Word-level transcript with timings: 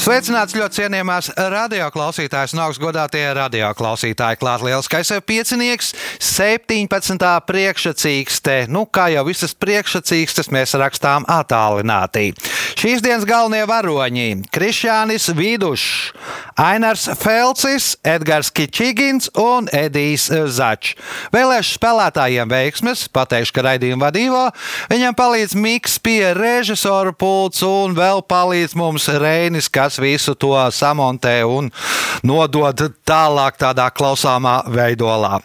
Sveicināts 0.00 0.54
ļoti 0.56 0.78
cienījamās 0.78 1.26
radioklausītājas 1.36 2.54
un 2.54 2.62
augstgadātie 2.64 3.20
radioklausītāji. 3.36 4.38
Klāt 4.40 4.62
lielskais 4.64 5.10
piecinieks, 5.28 5.90
17. 6.24 7.26
priekšsacīkste. 7.44 8.54
Nu, 8.72 8.86
kā 8.88 9.10
jau 9.12 9.26
visas 9.28 9.52
priekšsacīkstes, 9.60 10.48
mēs 10.56 10.72
rakstām 10.80 11.28
attālināti. 11.28 12.30
Šīs 12.80 13.04
dienas 13.04 13.26
galvenie 13.28 13.66
varoņi- 13.68 14.28
Krišjānis 14.54 15.34
Vidušs, 15.36 16.14
Ainars 16.56 17.04
Felcis, 17.20 17.96
Edgars 18.04 18.48
Kičigins 18.50 19.28
un 19.36 19.68
Edijs 19.68 20.30
Začs. 20.30 20.96
Vēlēšu 21.32 21.76
spēlētājiem 21.76 22.48
veiksmes, 22.48 23.04
pateikšu, 23.12 23.52
ka 23.52 23.66
raidījuma 23.68 24.08
vadībā 24.08 24.44
viņam 24.88 25.14
palīdz 25.14 25.54
Miks 25.60 25.98
pie 25.98 26.32
režisora 26.32 27.12
pults 27.12 27.60
un 27.62 27.94
vēl 27.94 28.24
palīdz 28.24 28.74
mums 28.74 29.08
Reinis, 29.08 29.68
kas 29.68 29.89
visu 29.98 30.34
to 30.34 30.54
samontē 30.70 31.40
un 31.48 31.70
nodod 32.22 32.84
tālāk 33.06 33.58
tādā 33.58 33.90
klausāmā 33.90 34.60
veidolā. 34.70 35.40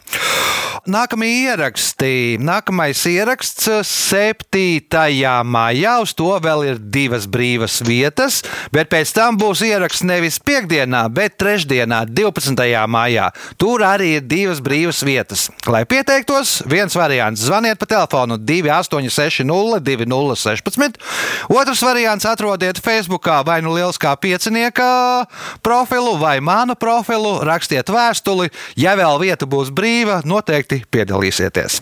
Nākamie 0.85 1.47
ieraksti. 1.49 2.37
Nākamais 2.37 2.99
ieraksts 3.09 3.65
7. 3.89 5.41
maijā. 5.41 5.93
Uz 5.97 6.11
to 6.13 6.27
vēl 6.37 6.61
ir 6.67 6.77
divas 6.77 7.23
brīvas 7.25 7.79
vietas, 7.81 8.43
bet 8.69 8.91
pēc 8.91 9.15
tam 9.17 9.33
būs 9.41 9.63
ieraksts 9.65 10.05
nevis 10.05 10.37
piekdienā, 10.37 11.07
bet 11.09 11.39
trešdienā, 11.41 12.03
12. 12.05 12.61
maijā. 12.85 13.31
Tur 13.57 13.81
arī 13.81 14.11
ir 14.19 14.27
divas 14.29 14.61
brīvas 14.61 15.01
vietas. 15.01 15.47
Lai 15.65 15.87
pieteiktos, 15.89 16.59
viens 16.69 16.93
variants- 16.93 17.41
zvaniet 17.49 17.81
pa 17.81 17.89
telefonu 17.89 18.37
2860 18.37 19.81
2016. 19.81 21.01
Otrs 21.49 21.81
variants- 21.81 22.29
atrodiet 22.33 22.77
Facebookā 22.77 23.43
vai 23.43 23.59
nu 23.61 23.73
liels 23.73 23.97
kā 23.97 24.13
piecinieka 24.15 25.25
profilu 25.63 26.19
vai 26.19 26.39
manu 26.39 26.75
profilu, 26.75 27.41
rakstiet 27.41 27.89
vēstuli. 27.89 28.51
Ja 28.75 28.95
vēl 28.95 29.19
vieta 29.19 29.47
būs 29.49 29.73
brīva, 29.73 30.21
noteikti 30.23 30.74
piedalīsieties. 30.91 31.81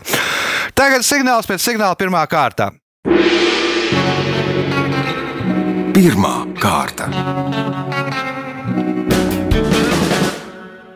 Tagad 0.78 1.06
signāls 1.06 1.50
pēc 1.50 1.64
signāla 1.64 1.98
pirmā 2.00 2.24
kārta. 2.30 2.72
Pirmā 5.94 6.36
kārta. 6.62 7.10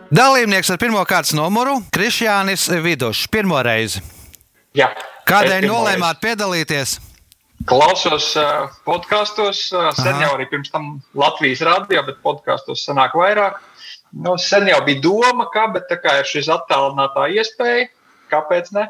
Dalībnieks 0.08 0.72
ar 0.72 0.80
pirmā 0.80 1.04
kārtas 1.06 1.36
numuru- 1.36 1.81
Krišjānis 1.95 2.70
Vidušs. 2.84 3.28
Pirmo 3.28 3.59
reizi. 3.64 4.02
Jā. 4.78 4.94
Kādēļ 5.28 5.67
nolēmāt 5.67 6.22
piedalīties? 6.23 6.98
Klausos 7.67 8.30
uh, 8.39 8.70
podkāstos, 8.88 9.66
uh, 9.73 9.89
sen 9.98 10.14
Aha. 10.14 10.22
jau 10.23 10.36
arī 10.38 10.45
pirms 10.48 10.72
tam 10.72 11.02
Latvijas 11.17 11.64
rādio, 11.67 12.04
bet 12.08 12.22
podkāstos 12.23 12.86
sanāk 12.88 13.17
vairāk. 13.17 13.58
Nu, 14.14 14.38
sen 14.40 14.68
jau 14.70 14.80
bija 14.86 15.02
doma, 15.04 15.48
ka, 15.54 15.68
bet 15.74 15.90
tā 15.92 15.98
kā 16.02 16.20
ir 16.22 16.26
šis 16.30 16.48
attālinātā 16.54 17.28
iespēja, 17.36 17.90
kāpēc 18.32 18.72
ne? 18.78 18.88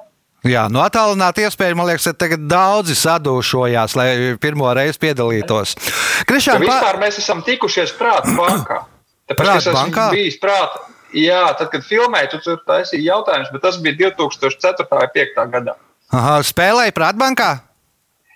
Jā, 0.48 0.68
no 0.72 0.84
attālināta 0.86 1.42
iespēja, 1.44 1.76
man 1.76 1.88
liekas, 1.90 2.06
ka 2.12 2.14
tagad 2.26 2.44
daudzi 2.48 2.94
sadūšojās, 2.96 3.96
lai 3.98 4.08
pirmo 4.40 4.70
reizi 4.78 5.00
piedalītos. 5.02 5.74
Ja 5.76 6.28
Krišāns, 6.30 6.62
vispār 6.64 7.00
mēs 7.02 7.18
esam 7.20 7.42
tikušies 7.44 7.96
prāta 7.98 8.32
bankā. 8.38 8.84
Tāpēc, 9.28 9.42
Prāta 9.42 9.58
es 9.58 9.66
esmu 9.68 9.80
bankā? 9.82 10.06
bijis 10.14 10.38
prāta. 10.40 10.86
Jā, 11.18 11.42
tad, 11.58 11.70
kad 11.74 11.84
filmēju, 11.88 12.30
tu 12.36 12.40
tur 12.46 12.62
taisīji 12.68 13.08
jautājumus, 13.10 13.50
bet 13.52 13.62
tas 13.66 13.78
bija 13.84 13.98
2004. 14.12 14.88
vai 14.92 15.08
2005. 15.16 15.50
gadā. 15.56 15.76
Aha, 16.16 16.38
spēlēja 16.48 16.94
Prātbankā? 16.96 17.50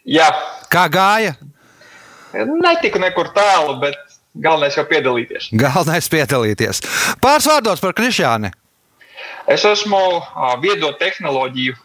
Jā, 0.09 0.27
Kā 0.71 0.87
gāja? 0.91 1.35
netiku 2.33 2.99
nekur 2.99 3.29
tālu, 3.35 3.77
bet 3.81 3.97
galvenais 4.35 4.77
jau 4.77 4.85
piedalīties. 4.87 5.51
Galvenais 5.59 6.09
piedalīties. 6.11 6.83
Pāris 7.23 7.47
vārdos 7.51 7.83
par 7.83 7.95
Krišāni. 7.97 8.51
Es 9.49 9.65
esmu 9.65 9.99
viedo 10.61 10.91
tehnoloģiju 10.99 11.75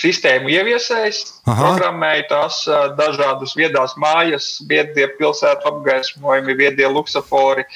sistēmu 0.00 0.50
ieviesējis, 0.54 1.20
Aha. 1.50 1.56
programmēju 1.58 2.26
tās 2.30 2.60
dažādas 2.98 3.56
viedās 3.58 3.96
mājas, 3.98 4.60
viedie 4.70 5.08
pilsētu 5.18 5.66
apgaismojumi, 5.72 6.54
viedie 6.58 6.86
luksafori. 6.88 7.66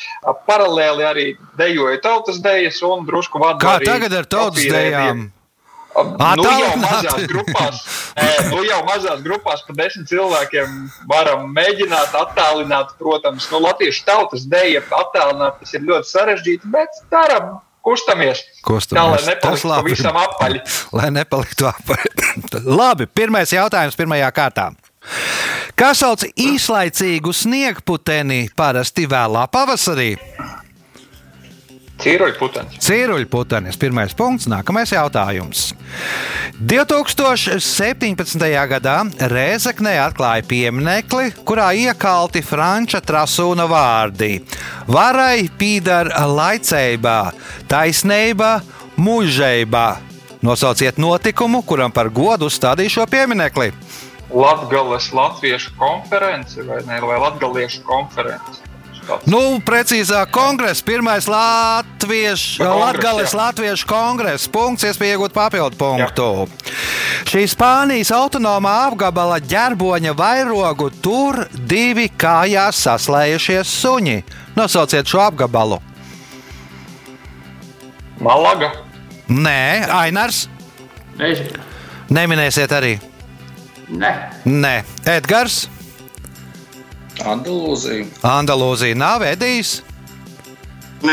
Paralēli 0.47 1.09
arī 1.09 1.27
dejoju 1.59 2.01
tautas 2.05 2.39
dejas 2.45 2.79
un 2.87 3.03
drusku 3.09 3.43
vadu 3.43 3.65
Kā 3.65 3.81
tagad 3.83 4.15
ar 4.15 4.31
tautas 4.31 4.63
dejām? 4.63 5.27
Ā, 5.95 6.03
Nu 6.35 6.43
jau 6.43 6.55
Attālināti. 6.55 6.81
mazās 6.83 7.27
grupās, 7.31 7.83
nu 8.51 8.63
jau 8.67 8.81
mazās 8.89 9.21
grupās 9.23 9.61
pa 9.67 9.77
desmit 9.79 10.09
cilvēkiem 10.11 10.73
varam 11.11 11.45
mēģināt 11.55 12.17
attālināt, 12.19 12.97
protams, 12.99 13.47
nu, 13.53 13.61
latviešu 13.63 14.03
tautas 14.09 14.47
deja 14.51 14.83
attālināt, 14.91 15.61
tas 15.63 15.75
ir 15.75 15.85
ļoti 15.87 16.11
sarežģīti, 16.11 16.71
bet 16.75 16.99
daram, 17.15 17.61
kustamies. 17.85 18.43
Kustamies. 18.67 19.29
Tā, 19.29 19.53
lai 19.53 19.61
nepaliktu 19.63 20.11
apaļi. 20.25 20.63
Lai 20.99 21.11
nepaliktu 21.15 21.69
apaļ. 21.71 22.05
Labi, 22.65 23.07
pirmais 23.07 23.53
jautājums 23.55 23.95
pirmajā 23.99 24.33
kārtā. 24.35 24.71
Kā 25.77 25.91
sauc 25.95 26.23
īslaicīgu 26.39 27.33
sniegputeni 27.35 28.49
parasti 28.57 29.05
vēlā 29.11 29.47
pavasarī? 29.53 30.15
Cīruļputenis. 32.03 32.81
Cīruļputenis. 32.83 33.77
Pirmais 33.79 34.15
punkts, 34.19 34.49
nākamais 34.51 34.91
jautājums. 34.93 35.69
2017. 36.59 38.49
gadā 38.71 38.97
Rēzaknē 39.31 39.95
atklāja 40.03 40.45
pieminekli, 40.51 41.31
kurā 41.47 41.71
iekalti 41.79 42.43
franča 42.43 43.01
trasūna 43.05 43.69
vārdi- 43.71 44.43
varai, 44.97 45.49
pīdar, 45.59 46.11
laicībā, 46.11 47.33
taisnība, 47.71 48.61
mūžībā. 48.99 49.87
Nosauciet 50.43 50.99
notikumu, 50.99 51.63
kuram 51.65 51.93
par 51.93 52.11
godu 52.11 52.51
uzstādīja 52.51 52.91
šo 52.91 53.07
pieminekli. 53.07 53.73
Latvijas 54.35 55.13
Latviešu 55.13 55.71
konference 55.79 56.63
vai, 56.63 56.83
ne, 56.87 57.01
vai 57.01 57.19
Latviešu 57.19 57.83
konference. 57.87 58.74
Nu, 59.29 59.41
precīzāk, 59.65 60.31
kongress, 60.33 60.83
pirmais 60.85 61.27
Latviešu, 61.29 62.65
Latgales 62.65 63.33
jā. 63.35 63.39
Latviešu 63.41 63.89
kongress, 63.89 64.49
punkts, 64.53 64.87
iespēja 64.89 65.17
iegūt 65.19 65.35
papildu 65.37 65.77
punktu. 65.81 66.29
Šī 67.29 67.45
Spānijas 67.51 68.13
autonomā 68.15 68.75
apgabala 68.89 69.41
ģerboņa 69.45 70.15
vairogu 70.17 70.91
tur 71.05 71.45
divi 71.53 72.09
kājās 72.09 72.81
saslējušies 72.87 73.75
suņi. 73.83 74.19
Nosauciet 74.57 75.09
šo 75.11 75.23
apgabalu. 75.25 75.81
Malaga. 78.25 78.71
Nē, 79.29 79.89
Ainars, 79.91 80.45
Nezinu. 81.19 81.63
neminēsiet 82.13 82.73
arī. 82.77 82.99
Ne. 83.89 84.13
Nē, 84.45 84.75
Edgars, 85.09 85.65
Andalūzija. 87.23 88.07
Andalūzija 88.27 88.97
nav 88.99 89.23
Edijs. 89.27 89.83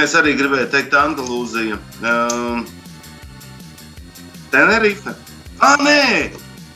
Es 0.02 0.14
arī 0.16 0.34
gribēju 0.40 0.70
teikt, 0.72 0.96
Andalūzija. 0.98 1.78
Um, 2.02 2.64
Tenerife. 4.52 5.14
Ah, 5.62 5.78
nē, 5.78 6.32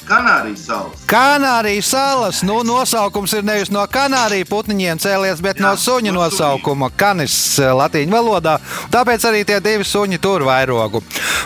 Kanārijas 0.06 0.66
salas. 0.68 1.06
Kanārijas 1.10 1.88
salas, 1.90 2.42
nu, 2.46 2.60
nosaukums 2.68 3.34
ir 3.34 3.46
nevis 3.46 3.72
no 3.74 3.82
kanāriju 3.90 4.46
putniņiem 4.50 5.02
cēlies, 5.02 5.42
bet 5.42 5.62
no 5.64 5.72
Jā, 5.74 5.82
suņu 5.82 6.14
no 6.14 6.22
nosaukuma, 6.22 6.92
kanis 6.98 7.36
eh, 7.60 7.72
latīņu 7.74 8.14
valodā. 8.14 8.58
Tāpēc 8.94 9.26
arī 9.30 9.42
tie 9.50 9.58
divi 9.66 9.88
suņi 9.88 10.22
tur 10.22 10.46
vairogu. 10.46 11.02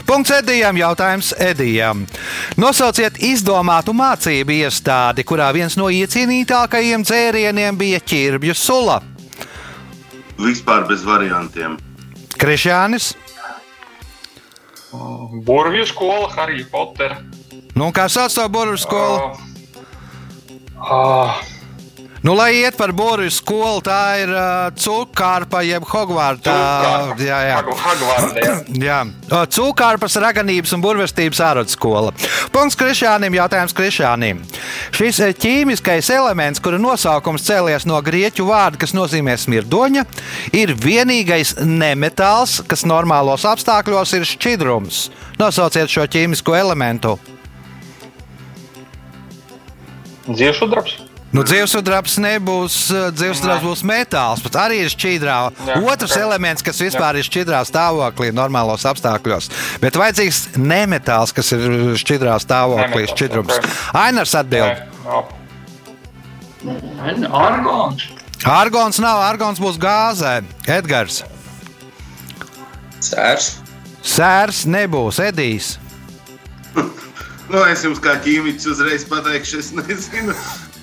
Punkts 0.07 0.33
Edijam, 0.39 0.77
jautājums 0.79 1.31
Edijam. 1.39 2.03
Nosauciet 2.59 3.21
izdomātu 3.23 3.95
mācību 3.95 4.57
iestādi, 4.59 5.23
kurā 5.23 5.51
viens 5.55 5.79
no 5.79 5.87
iecienītākajiem 5.93 7.07
dzērieniem 7.07 7.79
bija 7.79 8.03
ķirbju 8.03 8.57
sula. 8.57 8.99
Vispār 10.39 10.85
bez 10.87 11.07
variantiem. 11.07 11.79
Krišānis, 12.39 13.13
Burvju 15.45 15.85
skola, 15.85 16.29
Harry 16.35 16.63
Potter. 16.71 17.15
Nu, 17.79 17.93
kā 17.95 18.09
sauc 18.11 18.35
to 18.35 18.47
burbuļu 18.51 18.81
skolu? 18.83 19.31
Ah, 20.79 21.39
Nu, 22.19 22.33
lai 22.35 22.49
iet 22.59 22.75
par 22.75 22.91
burbuļu 22.91 23.31
skolu, 23.31 23.79
tā 23.83 23.99
ir 24.19 24.31
uh, 24.33 24.67
cūkārpa 24.75 25.61
jeb 25.63 25.85
hogvārta. 25.87 26.51
Cūkārpa. 26.51 27.23
Jā, 27.23 27.37
jā. 27.47 27.61
Hagvārda, 27.83 28.43
jā. 28.43 28.55
Jā, 28.89 28.97
cūkārpas 29.55 30.17
raganības 30.19 30.75
un 30.75 30.83
burvestības 30.83 31.39
ārodskola. 31.47 32.11
Punkts 32.51 32.75
Krišānam, 32.79 33.37
jautājums 33.39 33.75
Krišānam. 33.77 34.43
Šis 34.95 35.21
ķīmiskais 35.39 36.11
elements, 36.15 36.59
kura 36.63 36.79
nosaukums 36.81 37.47
cēlies 37.47 37.87
no 37.87 37.99
grieķu 38.03 38.49
vārda, 38.51 38.81
kas 38.83 38.95
nozīmē 38.97 39.37
smirdoņa, 39.39 40.03
ir 40.59 40.75
vienīgais 40.75 41.55
nemetāls, 41.63 42.59
kas 42.67 42.83
normālos 42.87 43.47
apstākļos 43.47 44.17
ir 44.19 44.27
šķidrums. 44.27 45.05
Nosauciet 45.39 45.91
šo 45.91 46.07
ķīmisko 46.11 46.59
elementu. 46.59 47.15
Dzīvsudrabs. 50.29 50.97
Nu, 51.29 51.43
Dzīvsudrabs 51.45 52.15
nebūs, 52.23 52.75
eh, 52.89 53.11
dzīvsudrabs 53.13 53.61
būs 53.61 53.83
metāls, 53.85 54.41
bet 54.41 54.55
arī 54.57 54.79
ir 54.81 54.89
šķidrā. 54.89 55.35
Jā. 55.67 55.75
Otrs 55.85 56.15
Jā. 56.17 56.23
elements, 56.25 56.63
kas 56.65 56.79
vispār 56.81 57.19
ir 57.19 57.27
šķidrā 57.27 57.59
stāvoklī, 57.69 58.31
normālos 58.33 58.81
apstākļos. 58.89 59.49
Bet 59.79 59.93
vajadzīgs 59.93 60.57
nemetāls, 60.57 61.33
kas 61.33 61.51
ir 61.53 61.59
šķidrā 62.01 62.33
stāvoklī, 62.41 63.05
Nemetāls, 63.05 63.13
šķidrums. 63.13 63.57
ok. 63.57 63.69
Ainars 63.93 64.33
atbild. 64.33 64.73
Argons. 67.29 68.07
Argons 68.45 68.99
nav, 68.99 69.21
argons 69.29 69.59
būs 69.61 69.77
gāzē. 69.77 70.39
Edgars. 70.65 71.21
Sērs. 72.99 73.51
Sērs 74.01 74.65
nebūs, 74.65 75.19
Edijs. 75.29 75.77
Nu, 77.49 77.63
es 77.65 77.81
jums 77.85 78.01
kā 78.03 78.13
ķīmiķis 78.21 78.67
uzreiz 78.69 79.05
pateikšu, 79.09 79.61
es 79.63 79.71
nezinu. 79.73 80.35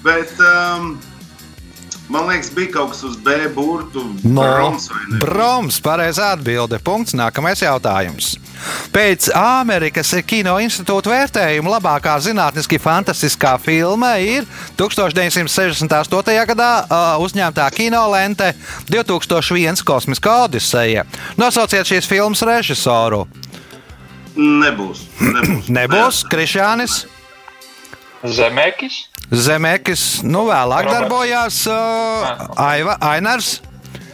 Bet 0.02 0.32
um, 0.42 0.96
man 2.10 2.26
liekas, 2.30 2.50
bija 2.54 2.72
kaut 2.74 2.94
kas 2.94 3.04
uz 3.06 3.14
B 3.22 3.36
burtu. 3.54 4.02
Ne? 4.26 5.20
Broms, 5.22 5.78
pareizā 5.82 6.32
atbilde. 6.34 6.80
Punkts. 6.82 7.14
Nākamais 7.18 7.62
jautājums. 7.62 8.34
Pēc 8.90 9.28
Amerikas 9.36 10.10
Kino 10.26 10.56
institūta 10.62 11.12
vērtējuma 11.12 11.76
labākā 11.76 12.16
zinātniski 12.24 12.80
fantastiskā 12.82 13.54
filma 13.62 14.16
ir 14.22 14.46
1968. 14.80 16.36
gadā 16.50 16.70
uh, 16.82 17.08
uzņemtā 17.22 17.68
kinolente 17.76 18.52
2001 18.90 19.84
Kosmiskā 19.86 20.38
Odiseja. 20.48 21.06
Nosauciet 21.38 21.86
šīs 21.86 22.08
filmas 22.10 22.42
režisoru. 22.46 23.26
Nebūs. 24.36 25.04
Nebūs. 25.20 25.68
Nebūs 25.72 26.22
Krišānis. 26.30 27.04
Zemekis. 28.26 29.06
Zemekis, 29.30 30.02
nu 30.22 30.44
vēlāk 30.46 30.86
Roberts. 30.86 31.00
darbojās 31.00 31.56
uh, 31.70 32.60
Aiva, 32.62 32.96
Ainars. 33.02 33.56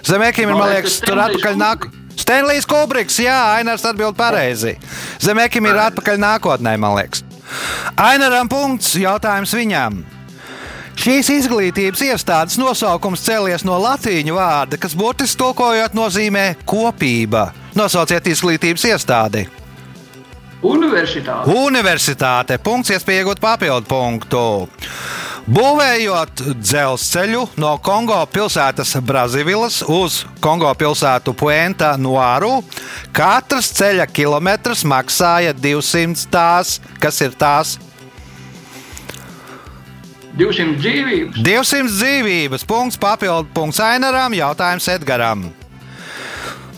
Zemekim 0.06 0.48
ir, 0.48 0.56
man 0.56 0.72
liekas, 0.72 1.00
tur 1.04 1.20
atpakaļ 1.22 1.58
nāk. 1.58 1.90
Stenlijs 2.18 2.66
Kubriks, 2.68 3.18
jā, 3.22 3.36
Ainars 3.58 3.84
atbild 3.88 4.16
pareizi. 4.18 4.76
Zemekim 5.22 5.66
ir 5.68 5.78
atpakaļ 5.88 6.20
nākotnē, 6.22 6.74
man 6.80 6.96
liekas. 6.98 7.24
Ainaram 8.00 8.48
punkts, 8.48 8.94
jautājums 9.00 9.52
viņam. 9.56 10.02
Šīs 11.02 11.30
izglītības 11.32 12.02
iestādes 12.04 12.58
nosaukums 12.60 13.24
cēlies 13.24 13.64
no 13.66 13.78
latīņu 13.80 14.36
vārda, 14.36 14.78
kas 14.80 14.94
burtiski 14.96 15.40
tulkojot 15.40 15.96
nozīmē 15.96 16.52
kopība. 16.68 17.50
Nosauciet 17.76 18.28
izglītības 18.28 18.84
iestādi. 18.92 19.46
Universitāte. 20.62 21.50
Universitāte. 21.50 22.58
Punkts, 22.62 22.92
iespēja 22.94 23.24
iegūt 23.24 23.42
papildu 23.42 23.88
punktu. 23.90 24.42
Būvējot 25.42 26.44
dzelzceļu 26.62 27.40
no 27.58 27.72
Kongo 27.82 28.20
pilsētas 28.30 28.94
Brazīvilas 29.02 29.80
uz 29.90 30.20
Kongo 30.40 30.70
pilsētu 30.78 31.34
Puenta 31.34 31.96
Noaru, 31.98 32.60
katrs 33.10 33.72
ceļa 33.74 34.06
kilometrs 34.06 34.84
maksāja 34.86 35.50
200 35.58 36.28
tās, 36.30 36.76
kas 37.02 37.18
ir 37.26 37.34
tās 37.34 37.74
200 40.38 40.78
dzīvības. 40.78 41.42
200 41.44 41.90
dzīvības. 41.90 42.62
Punkts, 42.68 43.00
papildu 43.00 43.50
punkts 43.52 43.82
Ainaram, 43.84 44.32
jautājums 44.36 44.88
Edgaram. 44.94 45.50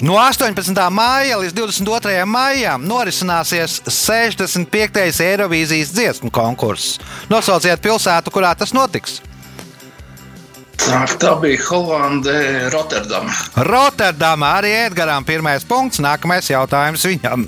No 0.02 0.16
18. 0.18 0.74
māja 0.90 1.36
līdz 1.38 1.54
22. 1.54 2.24
maijam 2.26 2.82
norisināsies 2.88 3.78
65. 3.86 5.20
Eirovīzijas 5.22 5.92
dziesmu 5.94 6.32
konkurss. 6.34 6.98
Nosauciet 7.30 7.82
pilsētu, 7.84 8.32
kurā 8.34 8.50
tas 8.58 8.74
notiks. 8.74 9.20
Tā, 10.84 11.04
bija 11.40 11.62
Holandē, 11.68 12.68
Rotterdama. 12.74 13.32
Rotterdamā 13.70 14.50
arī 14.58 14.74
Edgars 14.82 15.24
pirmais 15.24 15.64
punkts, 15.64 16.02
nākamais 16.02 16.50
jautājums 16.50 17.06
viņam. 17.08 17.46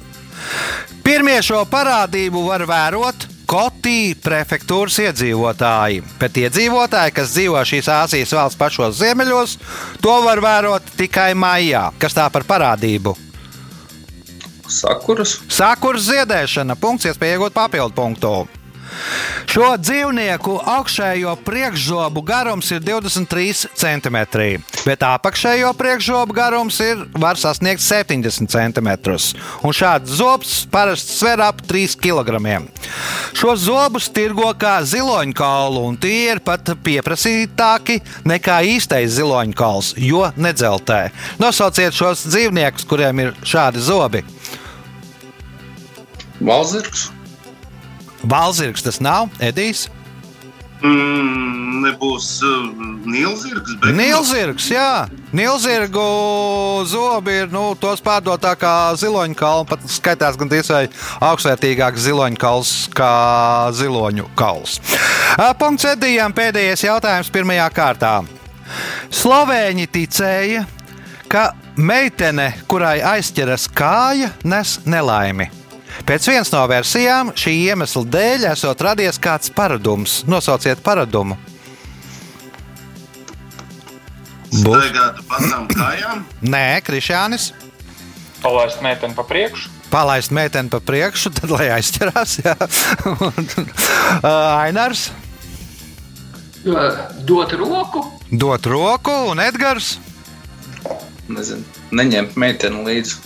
Pirmie 1.05 1.41
šo 1.45 1.65
parādību 1.71 2.47
var 2.47 2.65
vērot 2.67 3.27
Kotī 3.47 4.17
prefektūras 4.19 4.97
iedzīvotāji, 5.05 6.01
bet 6.19 6.39
iedzīvotāji, 6.43 7.15
kas 7.15 7.31
dzīvo 7.31 7.61
šīs 7.71 7.91
Āzijas 7.95 8.35
valsts 8.35 8.59
pašos 8.59 8.97
ziemeļos, 8.99 9.55
to 10.03 10.17
var 10.25 10.43
vērot 10.43 10.91
tikai 10.99 11.31
maijā. 11.39 11.85
Kas 12.03 12.17
tā 12.17 12.27
par 12.35 12.43
parādību? 12.49 13.15
Sakuras. 14.67 15.37
Sākurs 15.47 16.09
ziedēšana, 16.09 16.75
punkts, 16.81 17.07
iespēja 17.07 17.39
iegūt 17.39 17.55
papildu 17.55 17.95
punktu. 17.95 18.33
Šo 19.47 19.69
dzīvnieku 19.81 20.57
augšējo 20.69 21.37
priekšzobu 21.47 22.23
garums 22.27 22.69
ir 22.75 22.83
23 22.85 23.71
cm, 23.79 24.19
bet 24.85 25.05
apakšējo 25.07 25.71
priekšzobu 25.79 26.37
garums 26.37 26.81
ir, 26.85 27.07
var 27.17 27.41
sasniegt 27.41 27.85
70 27.85 28.51
cm. 28.53 28.91
Un 29.65 29.77
šāds 29.77 30.19
zobs 30.19 30.59
parasti 30.73 31.17
sver 31.17 31.45
ap 31.47 31.63
3 31.65 31.97
kg. 32.03 32.37
Šo 33.37 33.57
zobus 33.61 34.11
tirgo 34.13 34.51
kā 34.59 34.79
ziloņkaulu, 34.85 35.87
un 35.89 35.97
tie 36.01 36.33
ir 36.35 36.43
pat 36.45 36.75
pieprasītāki 36.85 38.01
nekā 38.29 38.61
īstais 38.77 39.17
ziloņkauls, 39.17 39.95
jo 40.03 40.27
nedzeltē. 40.37 41.07
Nosauciet 41.43 41.97
šos 41.97 42.27
dzīvniekus, 42.29 42.87
kuriem 42.89 43.27
ir 43.27 43.35
šādi 43.47 43.83
zobi. 43.85 44.25
Valzirks. 46.41 47.16
Balzirgs 48.27 48.83
tas 48.87 48.99
nav, 49.01 49.29
Edijs. 49.43 49.87
Mm, 50.85 51.81
nebūs 51.87 52.27
uh, 52.45 52.67
Nīlzirgs. 53.09 53.77
bet- 53.81 53.95
Nīlzirgs, 53.97 54.67
jā, 54.75 55.07
Nīlzirgu 55.33 56.05
zobi 56.91 57.33
ir 57.45 57.49
nu, 57.55 57.71
tos 57.81 58.03
pārdotā 58.05 58.53
kā 58.61 58.75
ziloņkauls. 59.01 59.67
Pat 59.71 59.81
skaitās 59.89 60.37
gan 60.37 60.51
tiesai 60.53 60.83
augstvērtīgāks 61.25 62.05
ziloņkauls 62.11 62.75
kā 62.97 63.13
ziloņu 63.73 64.29
kauls. 64.37 64.77
Ā, 65.41 65.53
Punkts 65.59 65.89
Edijam 65.95 66.35
pēdējais 66.37 66.85
jautājums 66.87 67.33
pirmajā 67.33 67.71
kārtā. 67.73 68.15
Slovēņi 69.11 69.87
ticēja, 69.95 70.67
ka 71.31 71.53
meitene, 71.77 72.51
kurai 72.69 72.99
aizķeras 73.17 73.69
kāja, 73.73 74.31
nes 74.45 74.79
nelaimi. 74.85 75.49
Pēc 76.05 76.29
vienas 76.29 76.53
no 76.53 76.61
versijām 76.69 77.33
šī 77.39 77.55
iemesla 77.71 78.03
dēļ 78.13 78.49
esot 78.53 78.83
radies 78.85 79.19
kāds 79.23 79.53
paradums. 79.55 80.21
Nosauciet 80.29 80.83
paradumu. 80.85 81.39
Staigāt 84.57 85.23
pa 85.29 85.41
tām 85.43 85.67
kājām. 85.73 86.25
Nē, 86.47 86.81
Krišānis. 86.87 87.51
Palaist 88.43 88.83
meiteni 88.85 89.17
pa 89.17 89.25
priekšu. 89.27 89.73
Palaist 89.91 90.33
meiteni 90.35 90.71
pa 90.73 90.81
priekšu, 90.83 91.33
tad 91.37 91.53
lai 91.55 91.69
aizķerās. 91.79 92.39
ā, 92.45 94.33
Ainars 94.67 95.09
Dot 97.23 97.53
roku. 97.55 98.01
dot 98.33 98.67
roku 98.67 99.13
un 99.31 99.39
Edgars 99.39 100.01
Nezinu, 101.31 101.63
neņemt 101.95 102.35
meiteni 102.39 102.83
līdzi. 102.87 103.17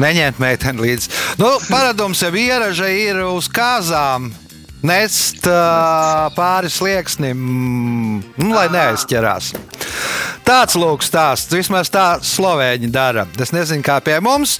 Neņemt 0.00 0.42
meiteni 0.42 0.84
līdzi. 0.84 1.14
Nu, 1.40 1.54
paradums 1.68 2.22
jau 2.22 2.32
ieraža 2.34 2.90
ir 2.92 3.22
uz 3.28 3.50
kāzām. 3.50 4.30
Nest 4.78 5.42
ā, 5.50 6.30
pāri 6.36 6.68
slieksnim, 6.70 7.38
nu, 8.38 8.50
lai 8.52 8.68
neaizķerās. 8.70 9.50
Tāds 10.46 10.78
lūk 10.78 11.02
stāsts. 11.02 11.50
Vismaz 11.52 11.90
tā 11.90 12.20
slovēņi 12.22 12.92
dara. 12.94 13.26
Es 13.42 13.50
nezinu, 13.52 13.82
kā 13.84 13.98
pie 14.04 14.20
mums. 14.22 14.54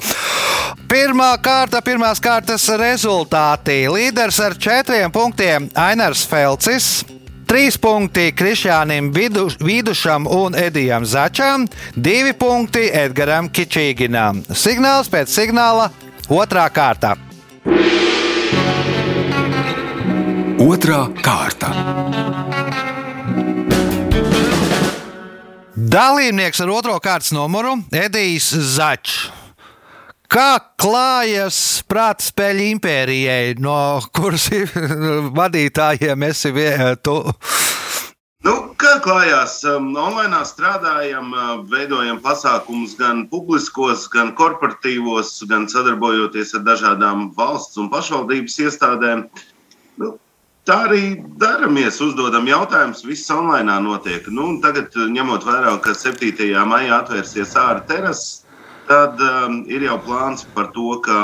Pirmā 0.90 1.30
kārta, 1.44 1.80
pirmās 1.84 2.20
kārtas 2.20 2.66
rezultāti. 2.80 3.84
Līderis 3.92 4.40
ar 4.42 4.58
četriem 4.58 5.14
punktiem 5.14 5.70
Ainars 5.78 6.26
Felcis. 6.28 7.06
Trīs 7.48 7.78
punkti 7.80 8.26
Krišjānam 8.36 9.06
Vīdušam 9.16 10.26
un 10.28 10.56
Edijam 10.58 11.06
Začam, 11.08 11.64
divi 11.96 12.34
punkti 12.36 12.90
Edgaram 12.92 13.48
Kičīginam. 13.48 14.42
Signāls 14.52 15.08
pēc 15.08 15.32
signāla 15.32 15.88
otrā 16.28 16.66
kārta. 16.68 17.14
Otra 20.60 21.00
kārta. 21.24 21.72
Dalībnieks 25.72 26.60
ar 26.60 26.76
otro 26.76 27.00
kārtas 27.00 27.32
numuru 27.32 27.78
Edijs 27.96 28.52
Začs. 28.76 29.37
Kā 30.28 30.58
klājas 30.76 31.58
prāta 31.88 32.20
spēļu 32.26 32.64
impērijai, 32.74 33.54
no 33.64 33.96
kuras 34.12 34.50
vadītājiem 35.38 36.24
esi 36.26 36.50
vietu? 36.52 37.14
Nu, 38.44 38.52
kā 38.76 38.98
klājās? 39.00 39.54
Um, 39.64 39.86
online 39.96 40.42
strādājam, 40.44 41.30
uh, 41.32 41.54
veidojam 41.72 42.20
pasākumus 42.20 42.92
gan 42.98 43.22
publiskos, 43.30 44.04
gan 44.12 44.34
korporatīvos, 44.36 45.30
gan 45.48 45.64
sadarbojoties 45.72 46.52
ar 46.58 46.66
dažādām 46.66 47.30
valsts 47.38 47.80
un 47.80 47.88
pašvaldības 47.94 48.58
iestādēm. 48.66 49.24
Nu, 49.96 50.10
tā 50.68 50.76
arī 50.90 51.02
daramies, 51.40 52.02
uzdodam 52.04 52.50
jautājumus. 52.52 53.00
Viss 53.08 53.32
online 53.32 53.80
notiek. 53.80 54.28
Nu, 54.28 54.50
tagad, 54.60 54.92
ņemot 54.92 55.48
vērā, 55.48 55.72
ka 55.80 55.96
7. 55.96 56.52
maijā 56.68 57.00
atvērsies 57.00 57.56
ārā 57.56 57.80
terases, 57.88 58.44
tad 58.88 59.20
um, 59.20 59.60
ir 59.70 59.84
jau 59.86 59.98
plāns 60.04 60.46
par 60.56 60.72
to, 60.74 60.96
ka 61.04 61.18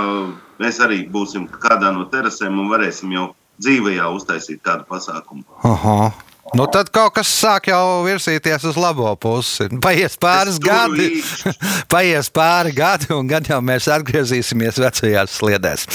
mēs 0.63 0.83
arī 0.85 1.05
būsim 1.11 1.49
kādā 1.49 1.93
no 1.95 2.07
terasēm 2.13 2.61
un 2.61 2.71
varēsim 2.73 3.17
jau 3.17 3.33
dzīvajā 3.63 4.13
uztaisīt 4.19 4.63
kādu 4.65 4.87
pasākumu. 4.91 5.45
Aha. 5.65 6.13
Nu, 6.55 6.67
tad 6.71 6.91
kaut 6.93 7.15
kas 7.17 7.31
sāk 7.33 7.71
jau 7.71 8.05
virsīties 8.05 8.67
uz 8.69 8.77
labo 8.79 9.09
pusi. 9.19 9.65
Paies 9.83 10.15
pāris 10.21 10.61
gadi, 10.63 11.23
paies 11.93 12.29
pāri 12.31 12.75
gadi, 12.77 13.09
un 13.17 13.27
gan 13.31 13.47
jau 13.49 13.59
mēs 13.65 13.89
atgriezīsimies 13.91 14.79
vecajās 14.85 15.39
sliedēs. 15.41 15.87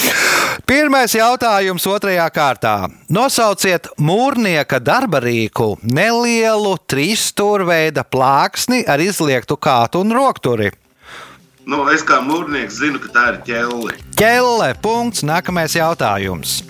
Pirmais 0.68 1.14
jautājums 1.16 1.86
otrajā 1.88 2.26
kārtā. 2.34 2.74
Nosauciet 3.14 3.92
mūrnieka 4.02 4.82
darba 4.84 5.22
rīku 5.24 5.76
nelielu 5.86 6.76
trīsstūrveida 6.90 8.04
plāksni 8.10 8.82
ar 8.90 9.00
izliektu 9.06 9.56
kātu 9.62 10.04
un 10.04 10.18
rokturi. 10.18 10.74
Nu, 11.70 11.84
es 11.94 12.02
kā 12.02 12.18
mūrnieks 12.26 12.80
zinu, 12.82 12.98
ka 13.04 13.12
tā 13.14 13.24
ir 13.30 13.36
ķēle. 13.46 13.98
Ķelle. 14.18 14.72
Punkts. 14.82 15.22
Nākamais 15.28 15.76
jautājums. 15.78 16.64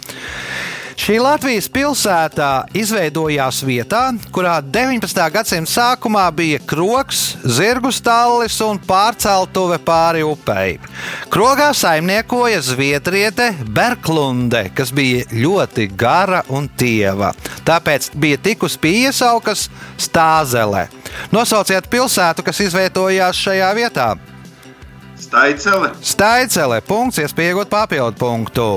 Šī 1.00 1.16
Latvijas 1.24 1.70
pilsētā 1.72 2.66
izveidojās 2.76 3.62
vietā, 3.64 4.02
kurā 4.36 4.58
19. 4.60 5.22
gadsimta 5.32 5.72
sākumā 5.72 6.26
bija 6.36 6.60
krogs, 6.68 7.22
zirgu 7.48 7.94
stallis 7.96 8.58
un 8.66 8.82
pārceltuve 8.84 9.78
pāri 9.88 10.26
upei. 10.28 10.76
Krogā 11.32 11.70
saimniekoja 11.72 12.60
zviedriete 12.68 13.54
Berklunde, 13.64 14.66
kas 14.76 14.92
bija 14.92 15.24
ļoti 15.32 15.88
gara 15.96 16.42
un 16.52 16.68
tieva. 16.76 17.32
Tāpēc 17.64 18.12
bija 18.20 18.42
tikus 18.50 18.76
pie 18.76 19.06
iesaukas 19.06 19.70
Stāzele. 19.96 20.90
Nosauciet 21.32 21.88
pilsētu, 21.88 22.44
kas 22.44 22.60
izveidojās 22.68 23.40
šajā 23.48 23.72
vietā. 23.80 24.10
Staicele. 25.30 25.92
Staicele. 26.02 26.80
Punkts, 26.82 27.20
iespējot 27.22 27.70
papildu 27.70 28.18
punktu. 28.18 28.70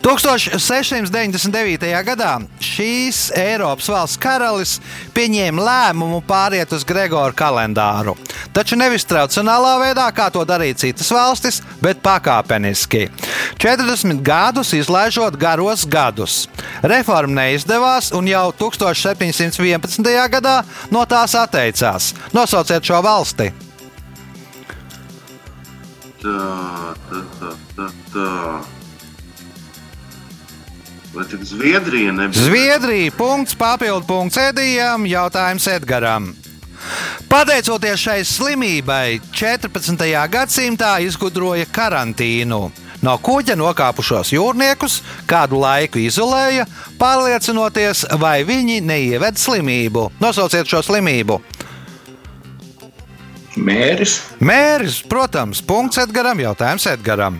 1699. 0.00 1.84
gadā 2.04 2.30
šīs 2.64 3.26
Eiropas 3.36 3.88
valsts 3.92 4.20
karalis 4.20 4.78
pieņēma 5.16 5.64
lēmumu 5.66 6.22
pāriet 6.24 6.72
uz 6.72 6.84
Gregora 6.88 7.32
kalendāru. 7.36 8.14
Taču 8.56 8.76
nevis 8.80 9.04
tradicionālā 9.08 9.74
veidā, 9.82 10.06
kā 10.16 10.30
to 10.32 10.44
darīja 10.48 10.78
citas 10.86 11.12
valstis, 11.12 11.60
bet 11.84 12.00
pakāpeniski. 12.04 13.10
40 13.60 14.24
gadus 14.24 14.72
izlaižot 14.76 15.36
garos 15.40 15.84
gadus. 15.84 16.46
Reforma 16.80 17.42
neizdevās, 17.42 18.12
un 18.16 18.32
jau 18.32 18.48
1711. 18.64 20.08
gadā 20.38 20.64
no 20.92 21.04
tās 21.04 21.36
atteicās. 21.36 22.14
Nosauciet 22.32 22.84
šo 22.84 23.04
valsti! 23.04 23.52
Tā, 26.24 26.94
tā, 27.10 27.18
tā, 27.36 27.48
tā, 27.76 27.86
tā. 28.14 28.28
Vai 31.12 31.24
tik 31.28 31.42
Zviedrija 31.44 32.14
nebija? 32.16 32.46
Zviedrija, 32.46 33.12
punkts, 33.12 33.52
papildu 33.60 34.06
punkts 34.08 34.40
Edijam, 34.40 35.04
jautājums 35.04 35.66
Edgaram. 35.68 36.30
Pateicoties 37.28 38.00
šai 38.00 38.22
slimībai, 38.24 39.18
14. 39.36 40.06
gadsimtā 40.32 40.94
izgudroja 41.04 41.68
karantīnu. 41.68 42.62
No 43.04 43.18
kuģa 43.20 43.58
nokāpušos 43.60 44.32
jūrniekus 44.32 45.02
kādu 45.28 45.60
laiku 45.60 46.00
izolēja, 46.00 46.64
pārliecinoties, 46.96 48.06
vai 48.16 48.38
viņi 48.48 48.80
neieved 48.80 49.36
slimību. 49.36 50.08
Nosauciet 50.24 50.72
šo 50.72 50.80
slimību. 50.88 51.42
Mēris, 53.54 54.16
Mēris, 54.42 54.96
protams, 55.06 55.60
punkts 55.62 56.00
Edgaram, 56.02 56.40
jautājums 56.42 56.88
Edgaram. 56.90 57.38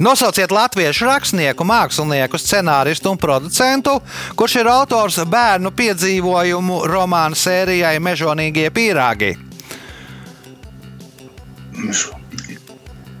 Nosauciet 0.00 0.52
latviešu 0.54 1.04
rakstnieku, 1.04 1.66
mākslinieku, 1.68 2.40
scenāristu 2.40 3.12
un 3.12 3.20
producentu, 3.20 3.98
kurš 4.40 4.56
ir 4.62 4.72
autors 4.72 5.20
bērnu 5.28 5.74
piedzīvojumu 5.76 6.82
romānu 6.88 7.36
sērijai 7.36 7.98
Mežonīgie 8.00 8.70
pīrāgi. 8.72 9.34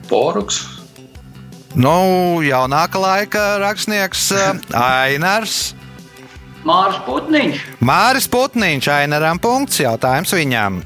Poruks, 0.08 0.64
Nu, 1.78 2.40
jaunāka 2.42 2.98
laika 2.98 3.42
rakstnieks 3.62 4.30
eh, 4.34 4.56
Ainars. 4.74 5.74
Mārs 6.66 6.98
Putniņš, 7.06 7.60
Māris 7.80 8.26
Putniņš, 8.28 8.88
Ainaram 8.92 9.38
punkts, 9.40 9.78
jautājums 9.80 10.34
viņam. 10.34 10.80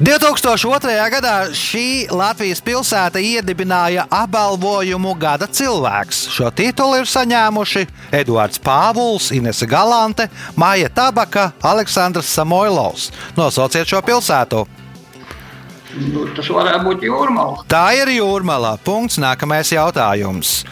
2002. 0.00 0.94
gadā 1.14 1.34
šī 1.54 2.10
Latvijas 2.12 2.62
pilsēta 2.64 3.22
iedibināja 3.22 4.06
apbalvojumu 4.10 5.14
Gada 5.18 5.46
cilvēks. 5.46 6.26
Šo 6.34 6.50
titulu 6.54 7.02
ir 7.02 7.10
saņēmuši 7.10 7.86
Eduards 8.14 8.62
Pāvuls, 8.62 9.30
Inese 9.34 9.66
Galante, 9.70 10.28
Māja 10.56 10.92
Tabaka, 10.92 11.52
Aleksandrs 11.62 12.32
Samoilovs. 12.34 13.10
Nosauciet 13.38 13.88
šo 13.88 14.02
pilsētu! 14.04 14.66
Nu, 15.98 16.24
tas 16.36 16.48
varētu 16.50 16.84
būt 16.86 17.04
jūrmāla. 17.06 17.64
Tā 17.70 17.84
ir 17.98 18.10
jūrmālā. 18.16 18.74
Punkts. 18.84 19.18
Nākamais 19.22 19.70
jautājums. 19.74 20.62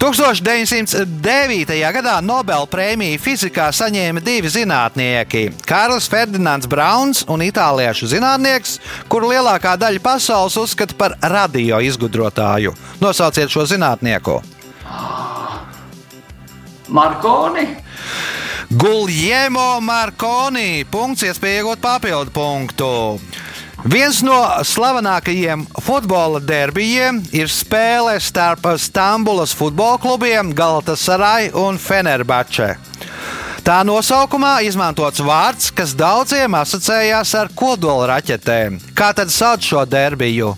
1909. 0.00 1.76
gadā 1.96 2.14
Nobela 2.24 2.68
prēmiju 2.70 3.20
fizikā 3.20 3.68
saņēma 3.76 4.22
divi 4.24 4.48
zinātnieki- 4.52 5.50
Kārlis 5.70 6.08
Ferdinands 6.08 6.68
Brauns 6.70 7.24
un 7.28 7.44
itāliešu 7.44 8.08
zinātnieks, 8.14 8.78
kuru 9.08 9.32
lielākā 9.34 9.76
daļa 9.76 10.00
pasaules 10.00 10.56
uzskata 10.56 10.96
par 10.96 11.16
radio 11.20 11.80
izgudrotāju. 11.80 12.74
Nosauciet 13.00 13.48
šo 13.48 13.66
zinātnieku. 13.66 14.42
Markoni, 16.88 17.68
Guljēmo 18.70 19.80
Markoni. 19.82 20.84
Punkts, 20.86 21.24
iespēja 21.26 21.64
iegūt 21.64 21.80
papildu 21.82 22.30
punktu. 22.30 22.90
Viens 23.80 24.18
no 24.20 24.36
slavenākajiem 24.66 25.62
futbola 25.80 26.36
derbijiem 26.44 27.22
ir 27.32 27.48
spēle 27.48 28.18
starp 28.20 28.66
Stambulas 28.76 29.54
futbola 29.56 29.96
klubiem 29.96 30.50
Galatasaray 30.52 31.48
un 31.56 31.80
Fenerbahce. 31.80 32.74
Tā 33.64 33.78
nosaukumā 33.88 34.58
izmantots 34.68 35.24
vārds, 35.24 35.70
kas 35.72 35.96
daudziem 35.96 36.58
asociējās 36.60 37.32
ar 37.40 37.48
kodola 37.56 38.10
raķetēm. 38.12 38.76
Kā 38.92 39.14
tad 39.16 39.32
sauc 39.32 39.64
šo 39.64 39.86
derbiju? 39.88 40.52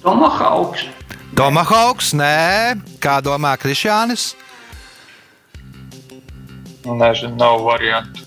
Tomahauks, 0.00 0.88
Tomahawks, 1.36 2.12
nē, 2.16 2.80
kā 3.02 3.20
domā 3.24 3.56
Krišjānis? 3.60 4.32
Nezinu, 6.84 7.36
nav 7.36 7.60
variantu. 7.64 8.23